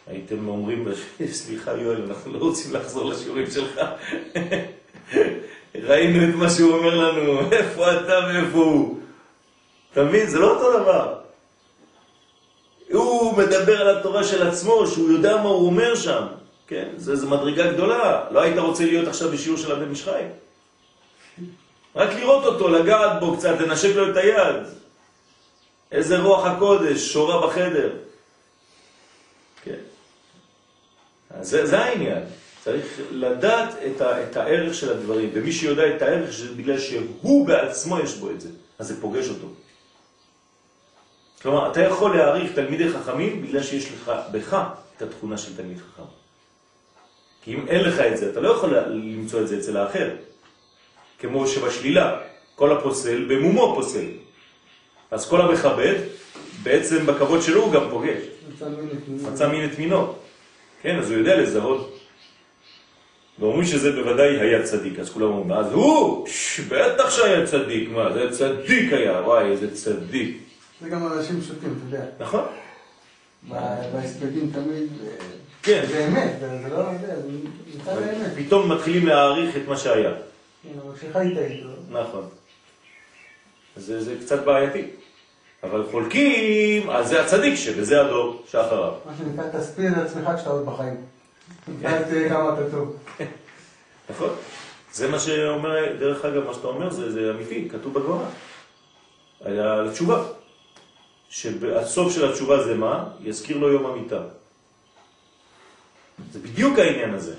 הייתם 0.08 0.48
אומרים, 0.48 0.88
סליחה 1.32 1.72
יואל, 1.72 2.02
אנחנו 2.10 2.34
לא 2.34 2.38
רוצים 2.38 2.74
לחזור 2.74 3.06
לשיעורים 3.06 3.52
שלך. 3.52 3.82
ראינו 5.88 6.30
את 6.30 6.36
מה 6.36 6.50
שהוא 6.50 6.74
אומר 6.74 6.96
לנו, 6.96 7.40
איפה 7.52 7.92
אתה 7.92 8.20
ואיפה 8.28 8.58
הוא. 8.58 9.00
אתה 9.92 10.04
מבין? 10.04 10.28
זה 10.28 10.40
לא 10.40 10.56
אותו 10.56 10.80
דבר. 10.80 11.16
הוא 12.92 13.38
מדבר 13.38 13.82
על 13.82 13.98
התורה 13.98 14.24
של 14.24 14.48
עצמו, 14.48 14.88
שהוא 14.88 15.12
יודע 15.12 15.38
מה 15.38 15.50
הוא 15.50 15.66
אומר 15.66 15.96
שם. 15.96 16.26
כן, 16.68 16.90
זה, 16.98 17.16
זה 17.16 17.26
מדרגה 17.28 17.72
גדולה. 17.72 18.26
לא 18.32 18.40
היית 18.42 18.58
רוצה 18.58 18.86
להיות 18.86 19.08
עכשיו 19.08 19.32
בשיעור 19.32 19.58
של 19.58 19.72
הבן 19.72 19.90
איש 19.90 20.04
חי? 20.04 20.22
רק 21.96 22.10
לראות 22.14 22.46
אותו, 22.46 22.68
לגעת 22.68 23.20
בו 23.20 23.38
קצת, 23.38 23.60
לנשק 23.60 23.96
לו 23.96 24.12
את 24.12 24.18
היד. 24.18 24.64
איזה 25.92 26.20
רוח 26.20 26.46
הקודש, 26.46 27.14
שורה 27.14 27.48
בחדר. 27.48 27.90
כן. 29.64 29.80
זה, 31.42 31.66
זה 31.66 31.80
העניין. 31.80 32.24
צריך 32.64 33.00
לדעת 33.12 33.70
את, 33.88 34.02
ה, 34.02 34.24
את 34.24 34.38
הערך 34.38 34.74
של 34.74 34.92
הדברים, 34.92 35.30
ומי 35.34 35.52
שיודע 35.52 35.96
את 35.96 36.02
הערך 36.02 36.32
זה 36.32 36.54
בגלל 36.54 36.80
שהוא 36.80 37.48
בעצמו 37.48 38.00
יש 38.00 38.14
בו 38.14 38.30
את 38.30 38.42
זה, 38.42 38.50
אז 38.80 38.88
זה 38.88 39.02
פוגש 39.02 39.30
אותו. 39.30 39.48
כלומר, 41.42 41.72
אתה 41.72 41.82
יכול 41.82 42.18
להעריך 42.18 42.52
תלמידי 42.52 42.90
חכמים 42.90 43.42
בגלל 43.42 43.64
שיש 43.64 43.92
לך, 43.92 44.12
בך, 44.32 44.64
את 44.98 45.02
התכונה 45.02 45.38
של 45.38 45.58
תלמיד 45.58 45.78
חכם. 45.78 46.25
כי 47.46 47.54
אם 47.54 47.68
אין 47.68 47.84
לך 47.84 48.00
את 48.00 48.18
זה, 48.18 48.30
אתה 48.30 48.40
לא 48.40 48.50
יכול 48.50 48.78
למצוא 48.78 49.42
את 49.42 49.48
זה 49.48 49.58
אצל 49.58 49.78
האחר. 49.78 50.10
כמו 51.20 51.48
שבשלילה, 51.48 52.20
כל 52.56 52.78
הפוסל 52.78 53.26
במומו 53.30 53.74
פוסל. 53.76 54.06
אז 55.12 55.30
כל 55.30 55.42
המכבד, 55.42 55.96
בעצם 56.64 57.06
בכבוד 57.06 57.42
שלו 57.42 57.64
הוא 57.64 57.74
גם 57.74 57.90
פוגש. 57.90 58.22
מצא 59.08 59.50
מין 59.50 59.66
את 59.66 59.80
מינו. 59.80 60.14
כן, 60.82 61.00
אז 61.00 61.12
הוא 61.12 61.18
יודע 61.18 61.42
לזהות. 61.42 62.00
ואומרים 63.40 63.66
שזה 63.66 63.92
בוודאי 63.92 64.40
היה 64.40 64.64
צדיק, 64.64 65.00
אז 65.00 65.10
כולם 65.10 65.26
אומרים, 65.26 65.52
אז 65.52 65.72
הוא, 65.72 66.28
בטח 66.70 67.10
שהיה 67.10 67.46
צדיק, 67.46 67.90
מה, 67.90 68.14
זה 68.14 68.32
צדיק 68.32 68.94
היה, 68.94 69.12
וואי, 69.12 69.52
איזה 69.52 69.76
צדיק. 69.76 70.38
זה 70.82 70.90
גם 70.90 71.08
אנשים 71.08 71.42
פשוטים, 71.42 71.76
אתה 71.78 71.96
יודע. 71.96 72.06
נכון? 72.20 72.44
בהספדים 73.94 74.52
תמיד, 74.54 74.88
אה, 75.04 75.10
כן. 75.66 75.86
זה 75.88 76.08
אמת, 76.08 76.32
זה 76.40 76.70
לא, 76.70 76.84
זה 77.86 77.92
האמת. 77.92 78.46
פתאום 78.46 78.72
מתחילים 78.72 79.08
להעריך 79.08 79.58
את 79.58 79.68
מה 79.68 79.78
שהיה. 79.78 80.12
כן, 80.64 80.70
נכון. 81.90 82.30
זה, 83.76 84.04
זה 84.04 84.16
קצת 84.22 84.46
בעייתי. 84.46 84.88
אבל 85.64 85.84
חולקים, 85.92 86.90
אז 86.90 87.08
זה 87.08 87.22
הצדיק 87.22 87.56
שבזה 87.56 88.02
הדור 88.02 88.44
שאחריו. 88.48 88.94
מה 89.06 89.12
שנקרא, 89.18 89.60
תספיד 89.60 89.92
את 89.92 89.98
עצמך 89.98 90.30
כשאתה 90.36 90.50
עוד 90.50 90.66
בחיים. 90.66 90.96
ואז 91.80 92.04
תראה 92.10 92.30
כמה 92.30 92.54
אתה 92.54 92.72
טוב. 92.72 92.98
נכון? 94.10 94.30
זה 94.94 95.08
מה 95.08 95.20
שאומר, 95.20 95.96
דרך 96.00 96.26
אגב, 96.26 96.44
מה 96.46 96.54
שאתה 96.54 96.68
אומר 96.68 96.90
זה, 96.90 97.12
זה 97.12 97.32
אמיתי, 97.32 97.70
כתוב 97.72 97.94
בגמרא. 97.94 98.26
היה 99.46 99.76
לתשובה. 99.76 100.24
שהסוף 101.30 102.14
של 102.14 102.30
התשובה 102.30 102.64
זה 102.64 102.76
מה? 102.76 103.06
יזכיר 103.22 103.58
לו 103.58 103.72
יום 103.72 103.86
המיטה. 103.86 104.22
זה 106.32 106.40
בדיוק 106.40 106.80
העניין 106.80 107.14
הזה. 107.14 107.34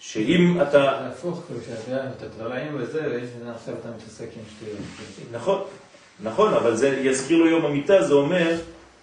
שאם 0.00 0.58
אתה... 0.62 0.70
זה 0.70 1.08
הפוך, 1.08 1.42
כאילו, 1.46 1.60
אתה 2.16 2.28
טרלאים 2.38 2.76
וזה, 2.78 3.08
ויש 3.10 3.28
עכשיו 3.54 3.74
אתה 3.80 3.88
מתעסק 3.96 4.26
עם 4.36 4.42
שטויות. 4.56 4.78
נכון, 5.32 5.64
נכון, 6.20 6.54
אבל 6.54 6.76
זה 6.76 6.88
יזכיר 6.88 7.38
לו 7.38 7.46
יום 7.46 7.64
המיטה, 7.64 8.02
זה 8.02 8.14
אומר 8.14 8.56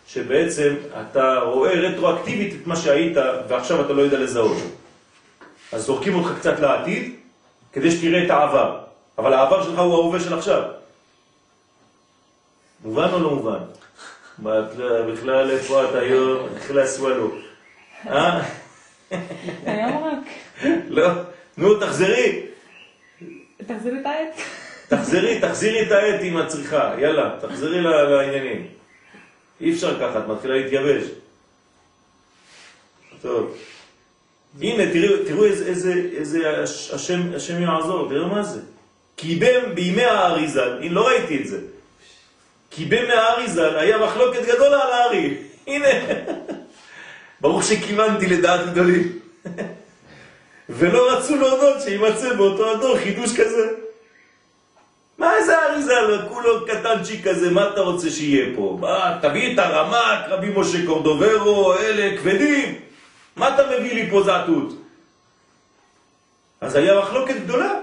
שבעצם 0.07 0.75
אתה 1.01 1.39
רואה 1.39 1.73
רטרואקטיבית 1.73 2.61
את 2.61 2.67
מה 2.67 2.75
שהיית 2.75 3.17
ועכשיו 3.47 3.85
אתה 3.85 3.93
לא 3.93 4.01
יודע 4.01 4.19
לזהות. 4.19 4.57
אז 5.71 5.85
זורקים 5.85 6.15
אותך 6.15 6.39
קצת 6.39 6.59
לעתיד 6.59 7.15
כדי 7.73 7.91
שתראה 7.91 8.25
את 8.25 8.29
העבר, 8.29 8.79
אבל 9.17 9.33
העבר 9.33 9.63
שלך 9.63 9.79
הוא 9.79 9.93
ההווה 9.93 10.19
של 10.19 10.33
עכשיו. 10.33 10.63
מובן 12.83 13.09
או 13.13 13.19
לא 13.19 13.31
מובן? 13.31 13.59
בכלל 15.13 15.51
איפה 15.51 15.83
את 15.83 15.95
היום? 15.95 16.47
נכנס 16.55 16.99
וואלו. 16.99 17.31
אה? 18.07 18.41
היום 19.65 20.03
רק. 20.03 20.27
לא? 20.89 21.07
נו, 21.57 21.79
תחזרי. 21.79 22.41
תחזיר 23.67 23.93
את 24.01 24.05
העט. 24.05 24.39
תחזרי, 24.87 25.39
תחזירי 25.39 25.81
את 25.87 25.91
העט 25.91 26.21
אם 26.21 26.39
את 26.41 26.47
צריכה, 26.47 26.93
יאללה, 26.99 27.37
תחזרי 27.41 27.81
לעניינים. 27.81 28.67
אי 29.61 29.73
אפשר 29.73 29.99
ככה, 29.99 30.19
את 30.19 30.27
מתחילה 30.27 30.55
להתייבש. 30.57 31.03
טוב. 33.21 33.57
הנה, 34.61 34.83
תראו, 34.93 35.25
תראו 35.27 35.45
איזה, 35.45 35.65
איזה, 35.65 35.93
איזה 36.17 36.63
הש- 36.63 36.91
השם, 36.91 37.21
השם 37.35 37.61
יעזור, 37.61 38.09
תראו 38.09 38.27
מה 38.27 38.43
זה. 38.43 38.59
קיבם 39.15 39.75
בימי 39.75 40.03
האריזל, 40.03 40.77
הנה, 40.81 40.93
לא 40.93 41.07
ראיתי 41.07 41.41
את 41.41 41.47
זה. 41.47 41.59
קיבם 42.69 43.07
מהאריזל, 43.07 43.77
היה 43.77 43.97
מחלוקת 43.97 44.41
גדולה 44.55 44.83
על 44.83 44.91
הארי. 44.91 45.37
הנה, 45.67 45.87
ברוך 47.41 47.63
שכיוונתי 47.63 48.27
לדעת 48.27 48.71
גדולים. 48.71 49.19
ולא 50.69 51.11
רצו 51.11 51.35
להודות 51.35 51.81
שימצא 51.81 52.33
באותו 52.33 52.71
הדור 52.71 52.97
חידוש 52.97 53.33
כזה. 53.39 53.67
מה 55.17 55.37
איזה 55.37 55.57
אריזה, 55.61 55.93
כולו 56.29 56.65
קטנצ'יק 56.65 57.27
כזה, 57.27 57.51
מה 57.51 57.69
אתה 57.69 57.81
רוצה 57.81 58.09
שיהיה 58.09 58.55
פה? 58.55 58.77
מה, 58.81 59.19
תביא 59.21 59.53
את 59.53 59.59
הרמק, 59.59 60.19
רבי 60.27 60.47
משה 60.55 60.85
קורדוברו, 60.85 61.73
אלה 61.73 62.17
כבדים. 62.17 62.79
מה 63.35 63.55
אתה 63.55 63.63
מביא 63.67 63.93
לי 63.93 64.09
פה 64.09 64.23
זעתות? 64.23 64.73
אז 66.61 66.75
היה 66.75 66.99
מחלוקת 66.99 67.35
גדולה. 67.35 67.79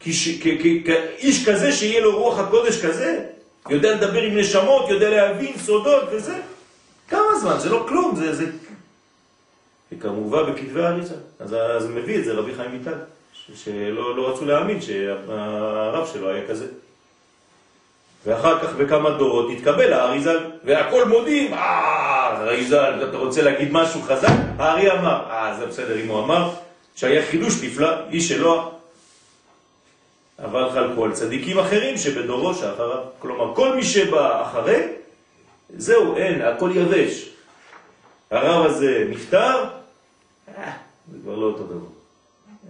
כי 0.00 0.12
ש, 0.12 0.28
כ, 0.40 0.46
כ, 0.62 0.66
כ, 0.86 0.90
איש 1.18 1.48
כזה 1.48 1.72
שיהיה 1.72 2.00
לו 2.00 2.18
רוח 2.18 2.38
הקודש 2.38 2.84
כזה, 2.84 3.24
יודע 3.70 3.94
לדבר 3.94 4.22
עם 4.22 4.38
נשמות, 4.38 4.90
יודע 4.90 5.10
להבין 5.10 5.58
סודות 5.58 6.04
וזה, 6.10 6.34
זמן? 7.40 7.58
זה 7.58 7.70
לא 7.70 7.84
כלום, 7.88 8.16
זה... 8.16 8.34
זה... 8.34 8.46
וכמובן 9.92 10.52
בכתבי 10.52 10.84
האריזה. 10.84 11.14
אז, 11.40 11.54
אז 11.54 11.86
מביא 11.86 12.18
את 12.18 12.24
זה 12.24 12.32
רבי 12.32 12.54
חיים 12.54 12.72
איתן, 12.72 12.98
שלא 13.54 14.16
לא 14.16 14.28
רצו 14.28 14.44
להאמין 14.44 14.80
שהרב 14.80 16.08
שלו 16.12 16.30
היה 16.30 16.48
כזה. 16.48 16.66
ואחר 18.26 18.58
כך 18.58 18.74
בכמה 18.74 19.10
דורות 19.10 19.50
התקבל 19.52 19.92
האריזל, 19.92 20.38
והכל 20.64 21.04
מודים, 21.04 21.54
אה, 21.54 21.58
האריזל, 21.58 23.08
אתה 23.08 23.16
רוצה 23.16 23.42
להגיד 23.42 23.68
משהו 23.72 24.02
חזק? 24.02 24.28
הארי 24.58 24.92
אמר, 24.92 25.22
אה, 25.30 25.56
זה 25.58 25.66
בסדר 25.66 26.00
אם 26.00 26.08
הוא 26.08 26.24
אמר, 26.24 26.50
שהיה 26.96 27.26
חידוש 27.26 27.62
נפלא, 27.62 27.90
איש 28.10 28.32
אלוה, 28.32 28.68
אבל 30.44 30.70
חלקו 30.70 31.04
על 31.04 31.12
צדיקים 31.12 31.58
אחרים 31.58 31.98
שבדורו 31.98 32.54
שאחריו. 32.54 33.02
כלומר, 33.18 33.54
כל 33.54 33.74
מי 33.74 33.84
שבא 33.84 34.42
אחרי, 34.42 34.82
זהו, 35.70 36.16
אין, 36.16 36.42
הכל 36.42 36.70
יבש. 36.74 37.30
הרב 38.30 38.66
הזה 38.66 39.06
נפטר, 39.10 39.64
אה, 40.48 40.76
זה 41.12 41.18
כבר 41.22 41.36
לא 41.36 41.46
אותו 41.46 41.64
דבר. 41.66 41.86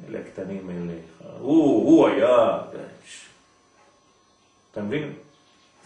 אלה 0.08 0.18
הקטנים 0.18 0.70
האלה. 0.70 1.00
הוא, 1.38 1.86
הוא 1.86 2.08
היה... 2.08 2.58
אתה 4.72 4.82
מבין? 4.82 5.12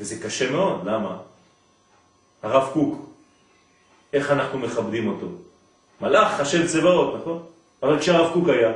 וזה 0.00 0.22
קשה 0.22 0.50
מאוד, 0.50 0.84
למה? 0.84 1.18
הרב 2.42 2.70
קוק, 2.72 3.10
איך 4.12 4.30
אנחנו 4.30 4.58
מכבדים 4.58 5.08
אותו? 5.08 5.26
מלאך, 6.00 6.40
השם 6.40 6.66
צבאות, 6.66 7.20
נכון? 7.20 7.42
אבל 7.82 7.98
כשהרב 7.98 8.32
קוק 8.32 8.48
היה, 8.48 8.72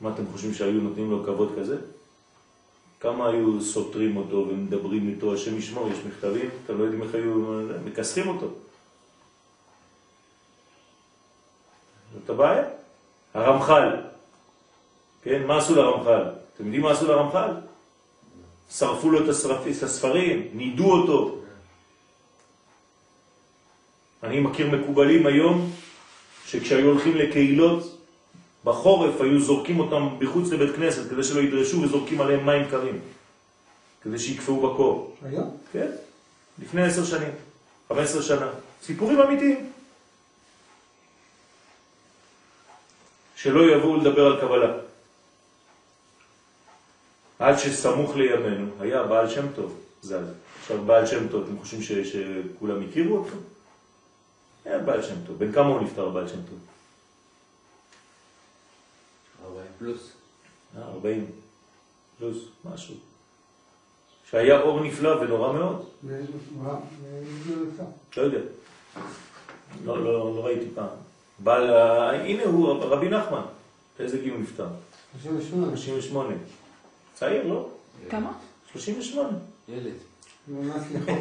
מה 0.00 0.10
אתם 0.14 0.22
חושבים 0.32 0.54
שהיו 0.54 0.80
נותנים 0.80 1.10
לו 1.10 1.24
כבוד 1.24 1.52
כזה? 1.58 1.76
כמה 3.06 3.28
היו 3.28 3.60
סותרים 3.60 4.16
אותו 4.16 4.46
ומדברים 4.48 5.08
איתו, 5.08 5.34
השם 5.34 5.58
ישמור, 5.58 5.88
יש 5.88 5.98
מכתבים, 6.08 6.50
אתם 6.64 6.78
לא 6.78 6.84
יודעים 6.84 7.02
איך 7.02 7.14
היו 7.14 7.60
מקסחים 7.84 8.28
אותו. 8.28 8.46
זאת 12.14 12.30
הבעיה. 12.30 12.64
הרמח"ל, 13.34 13.96
כן, 15.22 15.46
מה 15.46 15.58
עשו 15.58 15.74
לרמח"ל? 15.74 16.22
אתם 16.54 16.64
יודעים 16.64 16.82
מה 16.82 16.90
עשו 16.90 17.06
לרמח"ל? 17.06 17.50
שרפו 18.70 19.10
לו 19.10 19.24
את 19.24 19.28
הספרים, 19.82 20.48
נידו 20.52 20.92
אותו. 20.92 21.38
אני 24.22 24.40
מכיר 24.40 24.70
מקובלים 24.70 25.26
היום 25.26 25.70
שכשהיו 26.46 26.86
הולכים 26.86 27.16
לקהילות 27.16 27.95
בחורף 28.66 29.20
היו 29.20 29.40
זורקים 29.40 29.80
אותם 29.80 30.08
בחוץ 30.18 30.50
לבית 30.50 30.76
כנסת 30.76 31.10
כדי 31.10 31.24
שלא 31.24 31.40
ידרשו 31.40 31.82
וזורקים 31.82 32.20
עליהם 32.20 32.46
מים 32.46 32.68
קרים 32.70 33.00
כדי 34.02 34.18
שיקפאו 34.18 34.60
בקור. 34.60 35.16
היום? 35.22 35.56
כן, 35.72 35.90
לפני 36.58 36.82
עשר 36.82 37.04
שנים, 37.04 37.30
חמש 37.88 37.98
עשר 37.98 38.22
שנה. 38.22 38.50
סיפורים 38.82 39.20
אמיתיים. 39.20 39.72
שלא 43.36 43.76
יבואו 43.76 43.96
לדבר 43.96 44.26
על 44.26 44.40
קבלה. 44.40 44.78
עד 47.38 47.58
שסמוך 47.58 48.16
לימינו 48.16 48.66
היה 48.80 49.02
בעל 49.02 49.28
שם 49.30 49.46
טוב, 49.56 49.80
ז"ל. 50.02 50.24
עכשיו 50.60 50.84
בעל 50.84 51.06
שם 51.06 51.28
טוב, 51.28 51.44
אתם 51.44 51.58
חושבים 51.58 51.82
ש, 51.82 51.92
שכולם 51.92 52.82
הכירו 52.88 53.16
אותו? 53.16 53.36
היה 54.64 54.78
בעל 54.78 55.02
שם 55.02 55.14
טוב. 55.26 55.38
בן 55.38 55.52
כמה 55.52 55.66
הוא 55.66 55.80
נפטר 55.80 56.08
בעל 56.08 56.28
שם 56.28 56.42
טוב? 56.50 56.58
40 59.44 59.65
פלוס. 59.78 60.12
40 60.78 61.20
אה, 61.20 61.26
פלוס, 62.18 62.38
משהו. 62.64 62.94
שהיה 64.30 64.60
אור 64.60 64.80
נפלא 64.80 65.08
ונורא 65.08 65.52
מאוד. 65.52 65.86
לא 68.16 68.22
יודע. 68.22 68.38
לא, 69.84 70.04
לא, 70.04 70.36
לא 70.36 70.44
ראיתי 70.44 70.66
פעם. 70.74 70.88
בעל, 71.38 71.70
הנה 72.14 72.42
הוא, 72.44 72.68
רבי 72.68 73.08
נחמן. 73.08 73.42
באיזה 73.98 74.18
גיל 74.18 74.32
הוא 74.32 74.40
נפטר? 74.40 74.66
38. 75.22 75.76
38. 75.76 76.34
צעיר, 77.14 77.46
לא? 77.46 77.68
כמה? 78.10 78.32
38. 78.72 79.38
ילד. 79.68 79.92
ממש 80.48 80.82
נכון. 80.92 81.18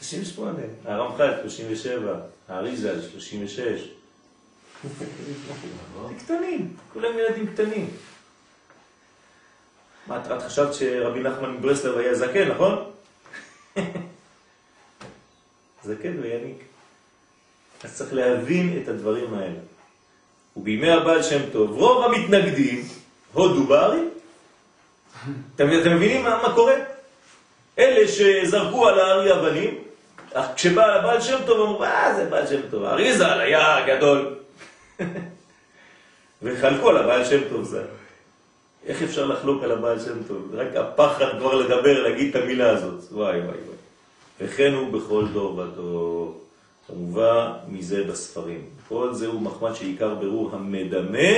38. 0.00 0.58
הרמח"ל 0.84 1.32
37. 1.42 2.20
האריזה 2.48 3.10
36. 3.10 3.88
קטנים, 6.18 6.76
כולם 6.92 7.18
ילדים 7.18 7.46
קטנים. 7.46 7.90
מה, 10.06 10.20
את 10.36 10.42
חשבת 10.42 10.74
שרבי 10.74 11.20
נחמן 11.20 11.50
מברסלב 11.50 11.98
היה 11.98 12.14
זקן, 12.14 12.48
נכון? 12.48 12.90
זקן 15.84 16.18
ויניק. 16.22 16.58
אז 17.84 17.96
צריך 17.96 18.12
להבין 18.12 18.82
את 18.82 18.88
הדברים 18.88 19.34
האלה. 19.34 19.58
ובימי 20.56 20.90
הבעל 20.90 21.22
שם 21.22 21.50
טוב, 21.52 21.70
רוב 21.70 22.04
המתנגדים 22.04 22.88
הודו 23.32 23.66
בארי. 23.66 24.00
אתם, 25.54 25.80
אתם 25.80 25.96
מבינים 25.96 26.24
מה, 26.24 26.42
מה 26.42 26.54
קורה? 26.54 26.74
אלה 27.78 28.08
שזרקו 28.08 28.88
על 28.88 29.00
הארי 29.00 29.32
אבנים, 29.32 29.78
כשבא 30.54 30.84
הבעל 30.84 31.20
שם 31.20 31.38
טוב 31.46 31.60
אמרו, 31.60 31.84
אה, 31.84 32.14
זה 32.16 32.24
בעל 32.24 32.46
שם 32.46 32.60
טוב, 32.70 32.84
האריזל 32.84 33.40
היה 33.40 33.86
גדול. 33.86 34.38
וחלקו 36.42 36.88
על 36.88 36.96
הבעל 36.96 37.24
שם 37.24 37.40
טוב 37.50 37.64
זה. 37.64 37.82
איך 38.86 39.02
אפשר 39.02 39.26
לחלוק 39.26 39.62
על 39.62 39.72
הבעל 39.72 40.00
שם 40.00 40.22
טוב? 40.28 40.54
רק 40.54 40.76
הפחד 40.76 41.38
כבר 41.38 41.54
לדבר, 41.54 42.02
להגיד 42.02 42.36
את 42.36 42.42
המילה 42.42 42.70
הזאת. 42.70 43.12
וואי 43.12 43.38
וואי 43.38 43.46
וואי. 43.46 43.76
וכן 44.40 44.72
הוא 44.72 44.92
בכל 44.92 45.24
דור 45.32 45.58
ודור. 45.58 46.40
כמובן 46.86 47.50
מזה 47.68 48.04
בספרים. 48.04 48.64
כל 48.88 49.14
זה 49.14 49.26
הוא 49.26 49.40
מחמד 49.40 49.74
שעיקר 49.74 50.14
ברור 50.14 50.50
המדמה 50.52 51.28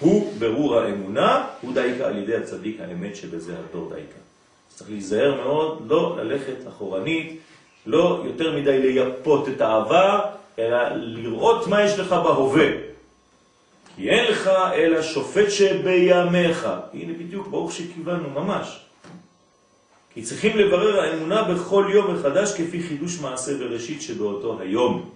הוא 0.00 0.32
ברור 0.38 0.78
האמונה, 0.78 1.46
הוא 1.60 1.74
דייקה 1.74 2.06
על 2.06 2.18
ידי 2.18 2.36
הצדיק 2.36 2.80
האמת 2.80 3.16
שבזה 3.16 3.54
הדור 3.58 3.92
דייקה. 3.94 4.18
צריך 4.68 4.90
להיזהר 4.90 5.34
מאוד, 5.34 5.82
לא 5.86 6.16
ללכת 6.18 6.68
אחורנית, 6.68 7.40
לא 7.86 8.22
יותר 8.24 8.56
מדי 8.56 8.78
לייפות 8.78 9.48
את 9.48 9.60
העבר, 9.60 10.20
אלא 10.58 10.78
לראות 10.96 11.66
מה 11.66 11.84
יש 11.84 11.98
לך 11.98 12.12
בהווה. 12.12 12.89
כי 14.00 14.10
אין 14.10 14.32
לך 14.32 14.50
אלא 14.74 15.02
שופט 15.02 15.50
שבימיך. 15.50 16.68
הנה 16.94 17.12
בדיוק, 17.12 17.48
ברוך 17.48 17.72
שכיוונו, 17.72 18.30
ממש. 18.30 18.80
כי 20.14 20.22
צריכים 20.22 20.56
לברר 20.56 21.00
האמונה 21.00 21.42
בכל 21.42 21.90
יום 21.92 22.14
מחדש 22.14 22.52
כפי 22.52 22.82
חידוש 22.82 23.20
מעשה 23.20 23.58
בראשית 23.58 24.02
שבאותו 24.02 24.60
היום. 24.60 25.10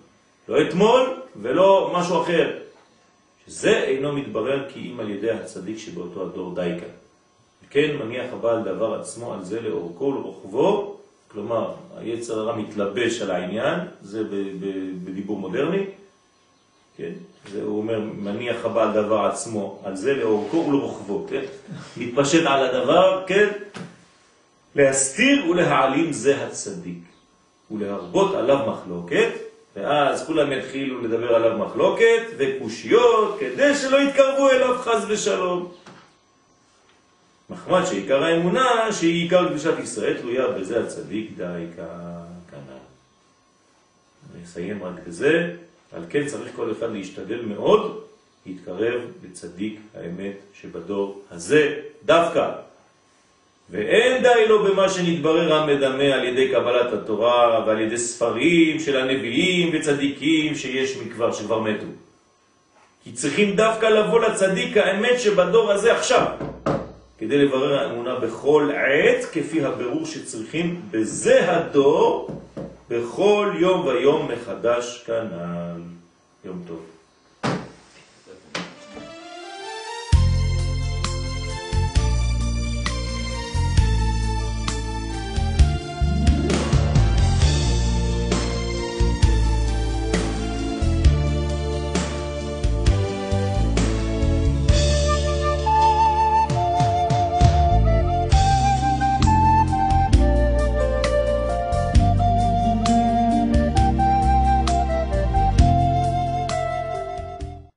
לא 0.49 0.63
אתמול 0.63 1.21
ולא 1.37 1.93
משהו 1.95 2.23
אחר. 2.23 2.59
שזה 3.49 3.83
אינו 3.83 4.13
מתברר 4.13 4.69
כי 4.73 4.91
אם 4.93 5.01
על 5.01 5.11
ידי 5.11 5.31
הצדיק 5.31 5.79
שבאותו 5.79 6.23
הדור 6.23 6.55
דייקה. 6.55 6.87
כן 7.71 7.97
מניח 7.97 8.33
הבעל 8.33 8.63
דבר 8.63 9.01
עצמו 9.01 9.35
על 9.35 9.45
זה 9.45 9.61
לאורכו 9.61 10.05
ולרוחבו, 10.05 10.97
כלומר 11.29 11.75
היצר 11.97 12.39
הרע 12.39 12.57
מתלבש 12.57 13.23
על 13.23 13.31
העניין, 13.31 13.81
זה 14.03 14.23
בדיבור 15.05 15.39
מודרני, 15.39 15.85
כן? 16.97 17.13
הוא 17.63 17.79
אומר, 17.79 18.01
מניח 18.01 18.65
הבעל 18.65 18.93
דבר 18.93 19.27
עצמו 19.27 19.83
על 19.85 19.97
זה 19.97 20.15
לאורכו 20.15 20.57
ולרוחבו, 20.57 21.27
כן? 21.31 21.43
מתפשט 21.97 22.47
על 22.47 22.65
הדבר, 22.67 23.25
כן? 23.27 23.49
להסתיר 24.75 25.51
ולהעלים 25.51 26.13
זה 26.13 26.47
הצדיק, 26.47 27.03
ולהרבות 27.71 28.35
עליו 28.35 28.59
מחלוקת, 28.67 29.31
ואז 29.77 30.27
כולם 30.27 30.53
יתחילו 30.53 31.03
לדבר 31.03 31.35
עליו 31.35 31.59
מחלוקת 31.59 32.23
וקושיות, 32.39 33.37
כדי 33.41 33.75
שלא 33.75 33.97
יתקרבו 33.97 34.51
אליו 34.51 34.79
חז 34.79 35.05
ושלום. 35.09 35.73
מחמד 37.51 37.85
שעיקר 37.85 38.25
האמונה, 38.25 38.93
שהיא 38.93 39.23
עיקר 39.23 39.49
קדושת 39.49 39.79
ישראל, 39.83 40.21
תלויה 40.21 40.49
בזה 40.49 40.85
הצדיק 40.85 41.31
די 41.37 41.67
כנ"ל. 41.77 42.79
אסיים 44.45 44.85
רק 44.85 44.95
בזה, 45.07 45.51
על 45.97 46.03
כן 46.11 46.27
צריך 46.27 46.51
כל 46.57 46.73
אחד 46.73 46.93
להשתדל 46.93 47.41
מאוד 47.41 48.01
להתקרב 48.47 49.01
לצדיק 49.25 49.81
האמת 49.95 50.37
שבדור 50.61 51.23
הזה 51.31 51.75
דווקא. 52.05 52.51
ואין 53.71 54.23
די 54.23 54.49
לו 54.49 54.65
במה 54.65 54.89
שנתברר 54.89 55.55
המדמה 55.55 56.05
על 56.05 56.25
ידי 56.25 56.49
קבלת 56.49 56.93
התורה 56.93 57.65
ועל 57.67 57.81
ידי 57.81 57.99
ספרים 57.99 58.81
של 58.81 58.97
הנביאים 58.97 59.71
וצדיקים 59.73 60.55
שיש 60.55 60.97
מכבר, 60.97 61.33
שכבר 61.33 61.61
מתו. 61.61 61.87
כי 63.05 63.13
צריכים 63.13 63.57
דווקא 63.57 63.87
לבוא 63.87 64.21
לצדיק 64.21 64.77
האמת 64.77 65.21
שבדור 65.21 65.73
הזה 65.73 65.97
עכשיו, 65.97 66.27
כדי 67.19 67.39
לברר 67.39 67.79
האמונה 67.79 68.15
בכל 68.15 68.71
עת, 68.75 69.25
כפי 69.33 69.65
הבירור 69.65 70.07
שצריכים 70.07 70.81
בזה 70.91 71.51
הדור, 71.51 72.31
בכל 72.95 73.53
יום 73.59 73.87
ויום 73.87 74.29
מחדש 74.33 75.05
כנ"ל. 75.07 75.81
יום 76.45 76.63
טוב. 76.67 76.94